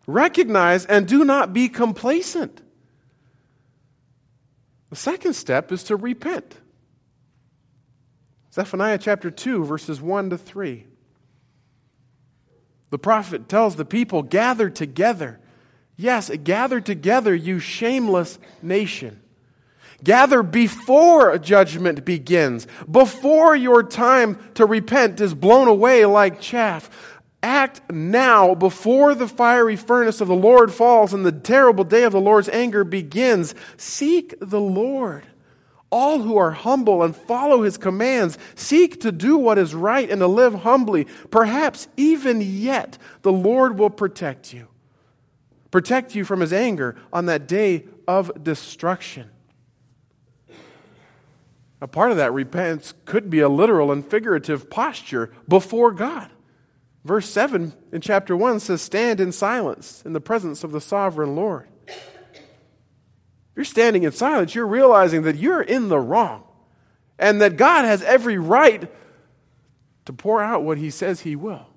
Recognize 0.06 0.86
and 0.86 1.08
do 1.08 1.24
not 1.24 1.54
be 1.54 1.70
complacent. 1.70 2.62
The 4.90 4.98
second 4.98 5.34
step 5.34 5.72
is 5.72 5.84
to 5.84 5.96
repent. 5.96 6.58
Zephaniah 8.54 8.98
chapter 8.98 9.32
2, 9.32 9.64
verses 9.64 10.02
1 10.02 10.32
to 10.32 10.38
3. 10.38 10.86
The 12.90 13.00
prophet 13.00 13.48
tells 13.48 13.78
the 13.78 13.86
people, 13.86 14.24
Gather 14.24 14.70
together. 14.70 15.40
Yes, 15.96 16.30
gather 16.44 16.82
together, 16.82 17.34
you 17.34 17.60
shameless 17.60 18.40
nation. 18.62 19.23
Gather 20.04 20.44
before 20.44 21.38
judgment 21.38 22.04
begins, 22.04 22.68
before 22.90 23.56
your 23.56 23.84
time 23.84 24.38
to 24.56 24.66
repent 24.66 25.22
is 25.22 25.34
blown 25.34 25.68
away 25.68 26.06
like 26.06 26.42
chaff. 26.42 26.90
Act 27.42 27.92
now 27.92 28.56
before 28.56 29.16
the 29.16 29.28
fiery 29.28 29.76
furnace 29.76 30.22
of 30.22 30.28
the 30.28 30.36
Lord 30.36 30.74
falls 30.74 31.14
and 31.14 31.26
the 31.26 31.32
terrible 31.32 31.84
day 31.84 32.04
of 32.04 32.12
the 32.12 32.22
Lord's 32.22 32.50
anger 32.50 32.84
begins. 32.84 33.54
Seek 33.78 34.34
the 34.40 34.62
Lord. 34.62 35.26
All 35.90 36.22
who 36.22 36.38
are 36.38 36.52
humble 36.52 37.04
and 37.04 37.16
follow 37.16 37.62
his 37.62 37.78
commands 37.78 38.38
seek 38.56 39.02
to 39.02 39.12
do 39.12 39.38
what 39.38 39.58
is 39.58 39.76
right 39.76 40.10
and 40.10 40.20
to 40.20 40.28
live 40.28 40.54
humbly. 40.54 41.06
Perhaps 41.30 41.88
even 41.98 42.42
yet 42.42 42.98
the 43.22 43.32
Lord 43.32 43.78
will 43.78 43.92
protect 43.92 44.54
you. 44.54 44.68
Protect 45.70 46.16
you 46.16 46.26
from 46.26 46.40
his 46.40 46.52
anger 46.52 46.96
on 47.12 47.28
that 47.28 47.48
day 47.48 47.86
of 48.08 48.44
destruction. 48.44 49.30
A 51.84 51.88
part 51.88 52.12
of 52.12 52.18
that 52.18 52.32
repentance 52.32 52.94
could 53.04 53.30
be 53.30 53.42
a 53.42 53.50
literal 53.50 53.92
and 53.92 54.10
figurative 54.10 54.70
posture 54.70 55.34
before 55.50 55.92
God. 55.92 56.32
Verse 57.04 57.30
7 57.30 57.74
in 57.92 58.00
chapter 58.00 58.38
1 58.38 58.62
says, 58.62 58.82
Stand 58.82 59.20
in 59.20 59.34
silence 59.34 60.02
in 60.06 60.14
the 60.14 60.22
presence 60.22 60.64
of 60.64 60.72
the 60.72 60.80
sovereign 60.80 61.36
Lord. 61.36 61.68
You're 63.54 63.66
standing 63.66 64.04
in 64.04 64.14
silence, 64.14 64.56
you're 64.56 64.66
realizing 64.66 65.24
that 65.24 65.36
you're 65.36 65.62
in 65.62 65.90
the 65.90 66.00
wrong 66.00 66.46
and 67.20 67.42
that 67.42 67.58
God 67.58 67.84
has 67.84 68.02
every 68.04 68.38
right 68.38 68.90
to 70.06 70.14
pour 70.14 70.42
out 70.42 70.64
what 70.64 70.78
he 70.78 70.90
says 70.90 71.20
he 71.20 71.36
will. 71.36 71.68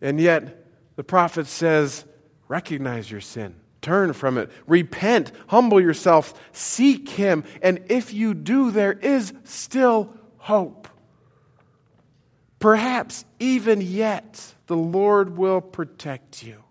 And 0.00 0.20
yet, 0.20 0.64
the 0.94 1.02
prophet 1.02 1.48
says, 1.48 2.04
Recognize 2.46 3.10
your 3.10 3.20
sin, 3.20 3.56
turn 3.86 4.12
from 4.12 4.36
it, 4.36 4.50
repent, 4.66 5.30
humble 5.46 5.80
yourself, 5.80 6.34
seek 6.52 7.08
him, 7.08 7.44
and 7.62 7.84
if 7.88 8.12
you 8.12 8.34
do, 8.34 8.70
there 8.72 8.92
is 8.92 9.32
still 9.44 10.12
hope. 10.38 10.88
Perhaps 12.58 13.24
even 13.38 13.80
yet 13.80 14.54
the 14.66 14.76
Lord 14.76 15.38
will 15.38 15.60
protect 15.60 16.42
you. 16.42 16.64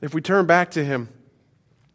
If 0.00 0.14
we 0.14 0.20
turn 0.20 0.46
back 0.46 0.70
to 0.72 0.84
Him, 0.84 1.08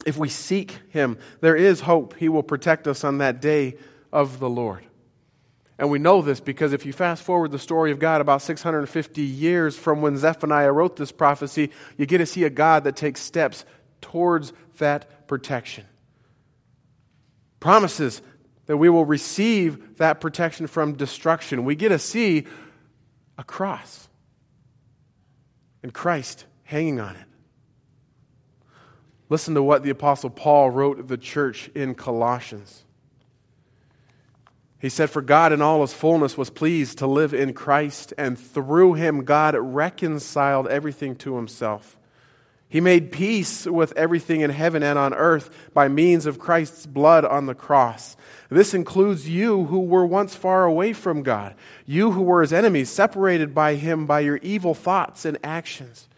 if 0.05 0.15
we 0.17 0.29
seek 0.29 0.77
Him, 0.89 1.17
there 1.41 1.55
is 1.55 1.81
hope. 1.81 2.15
He 2.17 2.29
will 2.29 2.43
protect 2.43 2.87
us 2.87 3.03
on 3.03 3.17
that 3.17 3.41
day 3.41 3.77
of 4.13 4.39
the 4.39 4.49
Lord. 4.49 4.85
And 5.77 5.89
we 5.89 5.99
know 5.99 6.21
this 6.21 6.39
because 6.39 6.71
if 6.71 6.85
you 6.85 6.93
fast 6.93 7.23
forward 7.23 7.51
the 7.51 7.59
story 7.59 7.91
of 7.91 7.99
God 7.99 8.21
about 8.21 8.41
650 8.41 9.21
years 9.21 9.77
from 9.77 10.01
when 10.01 10.17
Zephaniah 10.17 10.71
wrote 10.71 10.95
this 10.95 11.11
prophecy, 11.11 11.71
you 11.97 12.05
get 12.05 12.19
to 12.19 12.25
see 12.25 12.45
a 12.45 12.49
God 12.49 12.85
that 12.85 12.95
takes 12.95 13.19
steps 13.19 13.65
towards 14.01 14.53
that 14.77 15.27
protection 15.27 15.85
promises 17.65 18.21
that 18.67 18.77
we 18.77 18.89
will 18.89 19.05
receive 19.05 19.97
that 19.97 20.21
protection 20.21 20.67
from 20.67 20.93
destruction. 20.93 21.65
We 21.65 21.73
get 21.73 21.89
to 21.89 21.97
see 21.97 22.45
a 23.39 23.43
cross 23.43 24.07
and 25.81 25.91
Christ 25.91 26.45
hanging 26.61 26.99
on 26.99 27.15
it. 27.15 27.25
Listen 29.29 29.55
to 29.55 29.63
what 29.63 29.81
the 29.81 29.89
Apostle 29.89 30.29
Paul 30.29 30.69
wrote 30.69 31.07
the 31.07 31.17
church 31.17 31.71
in 31.73 31.95
Colossians. 31.95 32.84
He 34.85 34.89
said, 34.89 35.09
For 35.09 35.21
God 35.21 35.51
in 35.51 35.61
all 35.61 35.81
his 35.81 35.93
fullness 35.93 36.37
was 36.37 36.49
pleased 36.49 36.99
to 36.99 37.07
live 37.07 37.33
in 37.33 37.53
Christ, 37.53 38.13
and 38.17 38.37
through 38.37 38.93
him 38.93 39.25
God 39.25 39.55
reconciled 39.57 40.67
everything 40.67 41.15
to 41.17 41.35
himself 41.35 41.97
he 42.75 42.81
made 42.81 43.11
peace 43.11 43.65
with 43.65 43.93
everything 43.95 44.41
in 44.41 44.49
heaven 44.49 44.83
and 44.83 44.99
on 44.99 45.13
earth 45.13 45.49
by 45.73 45.87
means 45.87 46.25
of 46.25 46.39
Christ's 46.39 46.85
blood 46.85 47.23
on 47.23 47.45
the 47.45 47.55
cross. 47.55 48.17
This 48.49 48.73
includes 48.73 49.29
you 49.29 49.65
who 49.67 49.79
were 49.79 50.05
once 50.05 50.35
far 50.35 50.65
away 50.65 50.91
from 50.91 51.23
God, 51.23 51.55
you 51.85 52.11
who 52.11 52.21
were 52.21 52.41
his 52.41 52.51
enemies, 52.51 52.89
separated 52.89 53.53
by 53.53 53.75
him 53.75 54.05
by 54.05 54.19
your 54.19 54.37
evil 54.37 54.73
thoughts 54.73 55.23
and 55.23 55.37
actions. 55.41 56.09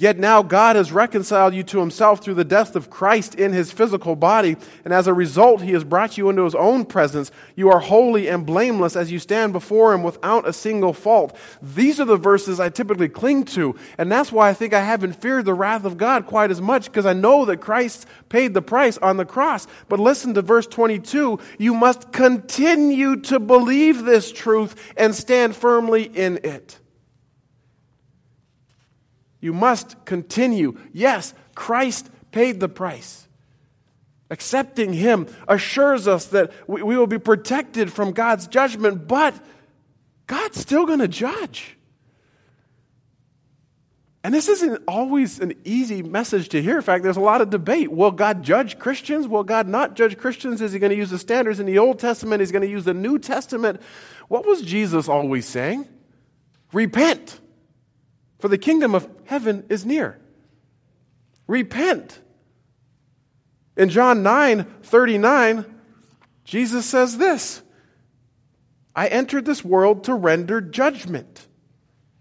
Yet 0.00 0.18
now 0.18 0.42
God 0.42 0.76
has 0.76 0.92
reconciled 0.92 1.52
you 1.52 1.62
to 1.64 1.78
himself 1.78 2.24
through 2.24 2.36
the 2.36 2.42
death 2.42 2.74
of 2.74 2.88
Christ 2.88 3.34
in 3.34 3.52
his 3.52 3.70
physical 3.70 4.16
body, 4.16 4.56
and 4.82 4.94
as 4.94 5.06
a 5.06 5.12
result, 5.12 5.60
he 5.60 5.72
has 5.72 5.84
brought 5.84 6.16
you 6.16 6.30
into 6.30 6.44
his 6.44 6.54
own 6.54 6.86
presence. 6.86 7.30
You 7.54 7.68
are 7.68 7.80
holy 7.80 8.26
and 8.26 8.46
blameless 8.46 8.96
as 8.96 9.12
you 9.12 9.18
stand 9.18 9.52
before 9.52 9.92
him 9.92 10.02
without 10.02 10.48
a 10.48 10.54
single 10.54 10.94
fault. 10.94 11.36
These 11.60 12.00
are 12.00 12.06
the 12.06 12.16
verses 12.16 12.58
I 12.58 12.70
typically 12.70 13.10
cling 13.10 13.44
to, 13.56 13.76
and 13.98 14.10
that's 14.10 14.32
why 14.32 14.48
I 14.48 14.54
think 14.54 14.72
I 14.72 14.80
haven't 14.80 15.20
feared 15.20 15.44
the 15.44 15.52
wrath 15.52 15.84
of 15.84 15.98
God 15.98 16.26
quite 16.26 16.50
as 16.50 16.62
much, 16.62 16.86
because 16.86 17.04
I 17.04 17.12
know 17.12 17.44
that 17.44 17.58
Christ 17.58 18.06
paid 18.30 18.54
the 18.54 18.62
price 18.62 18.96
on 18.96 19.18
the 19.18 19.26
cross. 19.26 19.66
But 19.90 20.00
listen 20.00 20.32
to 20.32 20.40
verse 20.40 20.66
22 20.66 21.38
you 21.58 21.74
must 21.74 22.10
continue 22.10 23.16
to 23.16 23.38
believe 23.38 24.04
this 24.06 24.32
truth 24.32 24.94
and 24.96 25.14
stand 25.14 25.56
firmly 25.56 26.04
in 26.04 26.40
it. 26.42 26.79
You 29.40 29.52
must 29.52 30.04
continue. 30.04 30.78
Yes, 30.92 31.34
Christ 31.54 32.10
paid 32.30 32.60
the 32.60 32.68
price. 32.68 33.26
Accepting 34.30 34.92
Him 34.92 35.26
assures 35.48 36.06
us 36.06 36.26
that 36.26 36.52
we, 36.68 36.82
will 36.82 37.06
be 37.06 37.18
protected 37.18 37.92
from 37.92 38.12
God's 38.12 38.46
judgment, 38.46 39.08
but 39.08 39.34
God's 40.26 40.60
still 40.60 40.86
going 40.86 41.00
to 41.00 41.08
judge. 41.08 41.76
And 44.22 44.34
this 44.34 44.48
isn't 44.48 44.82
always 44.86 45.40
an 45.40 45.54
easy 45.64 46.02
message 46.02 46.50
to 46.50 46.62
hear. 46.62 46.76
In 46.76 46.82
fact, 46.82 47.02
there's 47.02 47.16
a 47.16 47.20
lot 47.20 47.40
of 47.40 47.48
debate. 47.48 47.90
Will 47.90 48.10
God 48.10 48.42
judge 48.42 48.78
Christians? 48.78 49.26
Will 49.26 49.44
God 49.44 49.66
not 49.66 49.96
judge 49.96 50.18
Christians? 50.18 50.60
Is 50.60 50.72
he 50.72 50.78
going 50.78 50.90
to 50.90 50.96
use 50.96 51.10
the 51.10 51.18
standards 51.18 51.58
in 51.58 51.64
the 51.64 51.78
Old 51.78 51.98
Testament? 51.98 52.42
Is 52.42 52.50
he 52.50 52.52
going 52.52 52.62
to 52.62 52.68
use 52.68 52.84
the 52.84 52.94
New 52.94 53.18
Testament? 53.18 53.80
What 54.28 54.46
was 54.46 54.60
Jesus 54.60 55.08
always 55.08 55.46
saying? 55.46 55.88
Repent 56.72 57.40
for 58.40 58.48
the 58.48 58.58
kingdom 58.58 58.94
of 58.94 59.08
heaven 59.26 59.64
is 59.68 59.84
near. 59.84 60.18
Repent. 61.46 62.20
In 63.76 63.88
John 63.88 64.22
9 64.22 64.64
39, 64.82 65.64
Jesus 66.44 66.86
says 66.86 67.18
this 67.18 67.62
I 68.94 69.06
entered 69.08 69.44
this 69.44 69.64
world 69.64 70.04
to 70.04 70.14
render 70.14 70.60
judgment, 70.60 71.46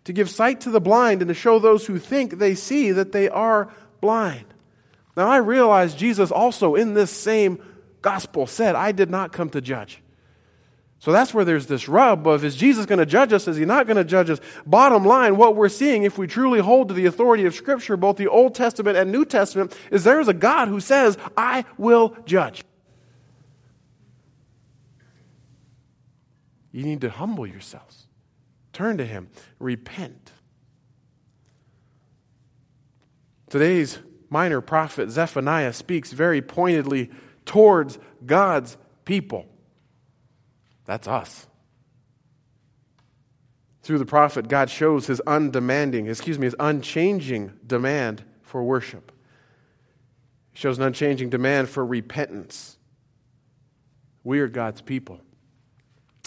to 0.03 0.13
give 0.13 0.29
sight 0.29 0.61
to 0.61 0.69
the 0.69 0.81
blind, 0.81 1.21
and 1.21 1.29
to 1.29 1.33
show 1.33 1.59
those 1.59 1.87
who 1.87 1.97
think 1.97 2.37
they 2.37 2.55
see 2.55 2.91
that 2.91 3.11
they 3.11 3.29
are 3.29 3.73
blind. 4.01 4.45
Now, 5.17 5.27
I 5.27 5.37
realize 5.37 5.95
Jesus 5.95 6.31
also 6.31 6.75
in 6.75 6.93
this 6.93 7.11
same 7.11 7.61
gospel 8.01 8.47
said, 8.47 8.75
I 8.75 8.91
did 8.91 9.09
not 9.09 9.33
come 9.33 9.49
to 9.49 9.61
judge. 9.61 10.01
So 10.99 11.13
that's 11.13 11.33
where 11.33 11.45
there's 11.45 11.67
this 11.67 11.87
rub 11.87 12.27
of 12.27 12.43
is 12.43 12.57
Jesus 12.57 12.85
going 12.85 12.99
to 12.99 13.05
judge 13.05 13.31
us? 13.31 13.47
Is 13.47 13.55
he 13.55 13.63
not 13.63 13.87
going 13.87 13.97
to 13.97 14.03
judge 14.03 14.29
us? 14.29 14.39
Bottom 14.65 15.05
line, 15.05 15.37
what 15.37 15.55
we're 15.55 15.69
seeing, 15.69 16.03
if 16.03 16.17
we 16.17 16.27
truly 16.27 16.59
hold 16.59 16.89
to 16.89 16.93
the 16.93 17.05
authority 17.05 17.45
of 17.45 17.55
Scripture, 17.55 17.95
both 17.95 18.17
the 18.17 18.27
Old 18.27 18.53
Testament 18.53 18.97
and 18.97 19.09
New 19.09 19.23
Testament, 19.23 19.75
is 19.91 20.03
there 20.03 20.19
is 20.19 20.27
a 20.27 20.33
God 20.33 20.67
who 20.67 20.81
says, 20.81 21.17
I 21.37 21.63
will 21.77 22.17
judge. 22.25 22.63
You 26.73 26.83
need 26.83 27.01
to 27.01 27.09
humble 27.09 27.47
yourselves, 27.47 28.07
turn 28.73 28.97
to 28.97 29.05
him, 29.05 29.29
repent. 29.57 30.33
Today's 33.49 33.99
minor 34.29 34.61
prophet 34.61 35.09
Zephaniah 35.09 35.73
speaks 35.73 36.11
very 36.11 36.41
pointedly 36.41 37.09
towards 37.45 37.97
God's 38.25 38.77
people. 39.05 39.47
That's 40.89 41.07
us. 41.07 41.45
Through 43.83 43.99
the 43.99 44.07
prophet, 44.07 44.47
God 44.47 44.71
shows 44.71 45.05
his 45.05 45.19
undemanding, 45.19 46.07
excuse 46.07 46.39
me, 46.39 46.47
his 46.47 46.55
unchanging 46.59 47.51
demand 47.63 48.23
for 48.41 48.63
worship. 48.63 49.11
He 50.51 50.57
shows 50.57 50.79
an 50.79 50.83
unchanging 50.83 51.29
demand 51.29 51.69
for 51.69 51.85
repentance. 51.85 52.75
We 54.23 54.39
are 54.39 54.47
God's 54.47 54.81
people. 54.81 55.21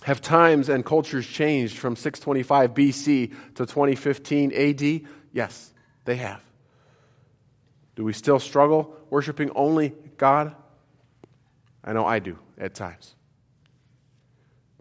Have 0.04 0.20
times 0.20 0.68
and 0.68 0.86
cultures 0.86 1.26
changed 1.26 1.76
from 1.76 1.96
625 1.96 2.72
BC 2.72 3.30
to 3.56 3.66
2015 3.66 4.52
AD? 4.52 5.08
Yes, 5.32 5.72
they 6.04 6.14
have. 6.14 6.40
Do 7.96 8.04
we 8.04 8.12
still 8.12 8.38
struggle 8.38 8.94
worshiping 9.10 9.50
only 9.56 9.92
God? 10.18 10.54
I 11.82 11.92
know 11.92 12.06
I 12.06 12.20
do 12.20 12.38
at 12.56 12.74
times. 12.74 13.16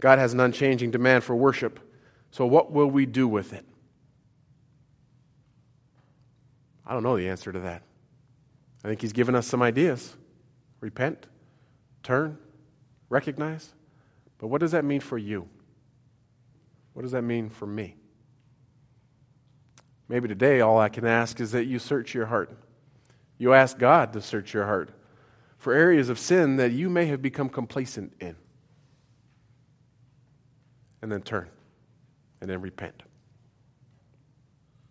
God 0.01 0.19
has 0.19 0.33
an 0.33 0.39
unchanging 0.39 0.91
demand 0.91 1.23
for 1.23 1.35
worship. 1.35 1.79
So, 2.31 2.45
what 2.45 2.71
will 2.71 2.89
we 2.89 3.05
do 3.05 3.27
with 3.27 3.53
it? 3.53 3.63
I 6.85 6.93
don't 6.93 7.03
know 7.03 7.15
the 7.15 7.29
answer 7.29 7.51
to 7.53 7.59
that. 7.59 7.83
I 8.83 8.89
think 8.89 9.01
He's 9.01 9.13
given 9.13 9.35
us 9.35 9.47
some 9.47 9.61
ideas 9.61 10.17
repent, 10.81 11.27
turn, 12.01 12.39
recognize. 13.07 13.73
But 14.39 14.47
what 14.47 14.59
does 14.59 14.71
that 14.71 14.83
mean 14.83 14.99
for 14.99 15.19
you? 15.19 15.47
What 16.93 17.03
does 17.03 17.11
that 17.11 17.21
mean 17.21 17.49
for 17.49 17.67
me? 17.67 17.95
Maybe 20.09 20.27
today 20.27 20.61
all 20.61 20.79
I 20.79 20.89
can 20.89 21.05
ask 21.05 21.39
is 21.39 21.51
that 21.51 21.65
you 21.65 21.77
search 21.77 22.15
your 22.15 22.25
heart. 22.25 22.57
You 23.37 23.53
ask 23.53 23.77
God 23.77 24.13
to 24.13 24.21
search 24.21 24.53
your 24.55 24.65
heart 24.65 24.89
for 25.59 25.73
areas 25.73 26.09
of 26.09 26.17
sin 26.17 26.55
that 26.55 26.71
you 26.71 26.89
may 26.89 27.05
have 27.05 27.21
become 27.21 27.49
complacent 27.49 28.13
in 28.19 28.35
and 31.01 31.11
then 31.11 31.21
turn 31.21 31.49
and 32.39 32.49
then 32.49 32.61
repent. 32.61 33.03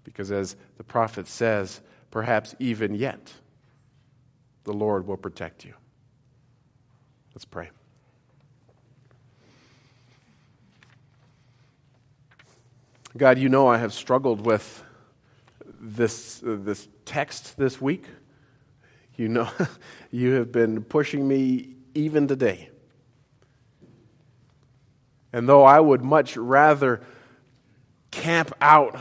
Because 0.05 0.31
as 0.33 0.57
the 0.77 0.85
prophet 0.85 1.29
says, 1.29 1.81
perhaps 2.11 2.55
even 2.59 2.95
yet, 2.95 3.33
the 4.65 4.73
Lord 4.73 5.07
will 5.07 5.17
protect 5.17 5.65
you. 5.65 5.75
Let's 7.35 7.45
pray. 7.45 7.71
God, 13.17 13.39
you 13.39 13.49
know 13.49 13.67
I 13.67 13.79
have 13.79 13.93
struggled 13.93 14.47
with 14.47 14.85
this, 15.81 16.43
uh, 16.43 16.57
this 16.61 16.89
text 17.05 17.57
this 17.57 17.81
week. 17.81 18.05
You 19.17 19.29
know, 19.29 19.49
you 20.11 20.33
have 20.35 20.53
been 20.53 20.83
pushing 20.85 21.27
me 21.27 21.75
even 21.95 22.29
today. 22.29 22.71
And 25.33 25.49
though 25.49 25.65
I 25.65 25.79
would 25.81 26.03
much 26.03 26.37
rather 26.37 27.01
camp 28.11 28.53
out 28.61 28.99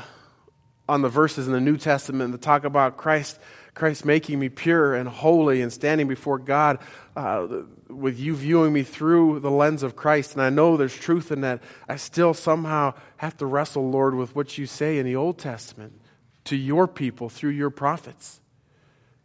on 0.88 1.02
the 1.02 1.10
verses 1.10 1.48
in 1.48 1.54
the 1.54 1.62
New 1.62 1.78
Testament 1.78 2.32
that 2.32 2.42
talk 2.42 2.64
about 2.64 2.98
Christ, 2.98 3.40
Christ 3.74 4.06
making 4.06 4.40
me 4.40 4.50
pure 4.50 4.96
and 4.96 5.08
holy 5.08 5.62
and 5.62 5.72
standing 5.72 6.08
before 6.08 6.40
God, 6.40 6.80
uh, 7.16 7.48
with 7.88 8.20
you 8.20 8.36
viewing 8.36 8.74
me 8.74 8.84
through 8.84 9.40
the 9.40 9.52
lens 9.52 9.84
of 9.84 9.96
Christ, 9.96 10.34
and 10.34 10.42
I 10.42 10.50
know 10.50 10.78
there's 10.78 10.96
truth 10.96 11.32
in 11.32 11.42
that, 11.42 11.62
I 11.88 11.96
still 11.96 12.34
somehow 12.34 12.94
have 13.18 13.38
to 13.38 13.46
wrestle, 13.46 13.90
Lord, 13.90 14.16
with 14.16 14.36
what 14.36 14.58
you 14.58 14.66
say 14.66 14.98
in 14.98 15.06
the 15.06 15.16
Old 15.16 15.38
Testament 15.38 16.00
to 16.46 16.56
your 16.56 16.88
people 16.88 17.30
through 17.30 17.52
your 17.52 17.70
prophets. 17.70 18.42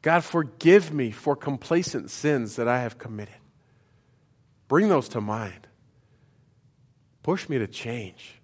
God, 0.02 0.22
forgive 0.22 0.92
me 0.92 1.10
for 1.10 1.34
complacent 1.34 2.10
sins 2.10 2.56
that 2.56 2.68
I 2.68 2.80
have 2.80 2.98
committed. 2.98 3.36
Bring 4.68 4.88
those 4.88 5.08
to 5.10 5.20
mind. 5.20 5.66
Push 7.24 7.48
me 7.48 7.58
to 7.58 7.66
change. 7.66 8.34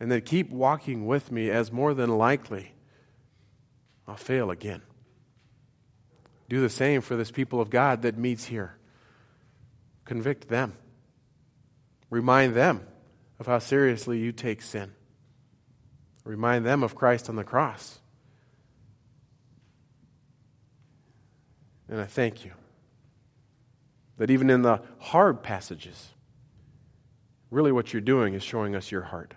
And 0.00 0.10
then 0.10 0.22
keep 0.22 0.48
walking 0.48 1.06
with 1.06 1.30
me 1.30 1.50
as 1.50 1.70
more 1.70 1.92
than 1.92 2.16
likely 2.16 2.72
I'll 4.08 4.16
fail 4.16 4.50
again. 4.50 4.82
Do 6.48 6.60
the 6.60 6.70
same 6.70 7.00
for 7.00 7.16
this 7.16 7.32
people 7.32 7.60
of 7.60 7.68
God 7.68 8.02
that 8.02 8.16
meets 8.16 8.44
here. 8.44 8.76
Convict 10.04 10.48
them. 10.48 10.74
Remind 12.08 12.54
them 12.54 12.86
of 13.40 13.46
how 13.46 13.58
seriously 13.58 14.18
you 14.18 14.30
take 14.30 14.62
sin. 14.62 14.92
Remind 16.22 16.64
them 16.64 16.84
of 16.84 16.94
Christ 16.94 17.28
on 17.28 17.34
the 17.34 17.42
cross. 17.42 17.98
And 21.88 22.00
I 22.00 22.04
thank 22.04 22.44
you 22.44 22.52
that 24.16 24.30
even 24.30 24.48
in 24.48 24.62
the 24.62 24.80
hard 24.98 25.42
passages, 25.42 26.12
really 27.56 27.72
what 27.72 27.90
you're 27.94 28.02
doing 28.02 28.34
is 28.34 28.42
showing 28.42 28.76
us 28.76 28.92
your 28.92 29.00
heart. 29.00 29.32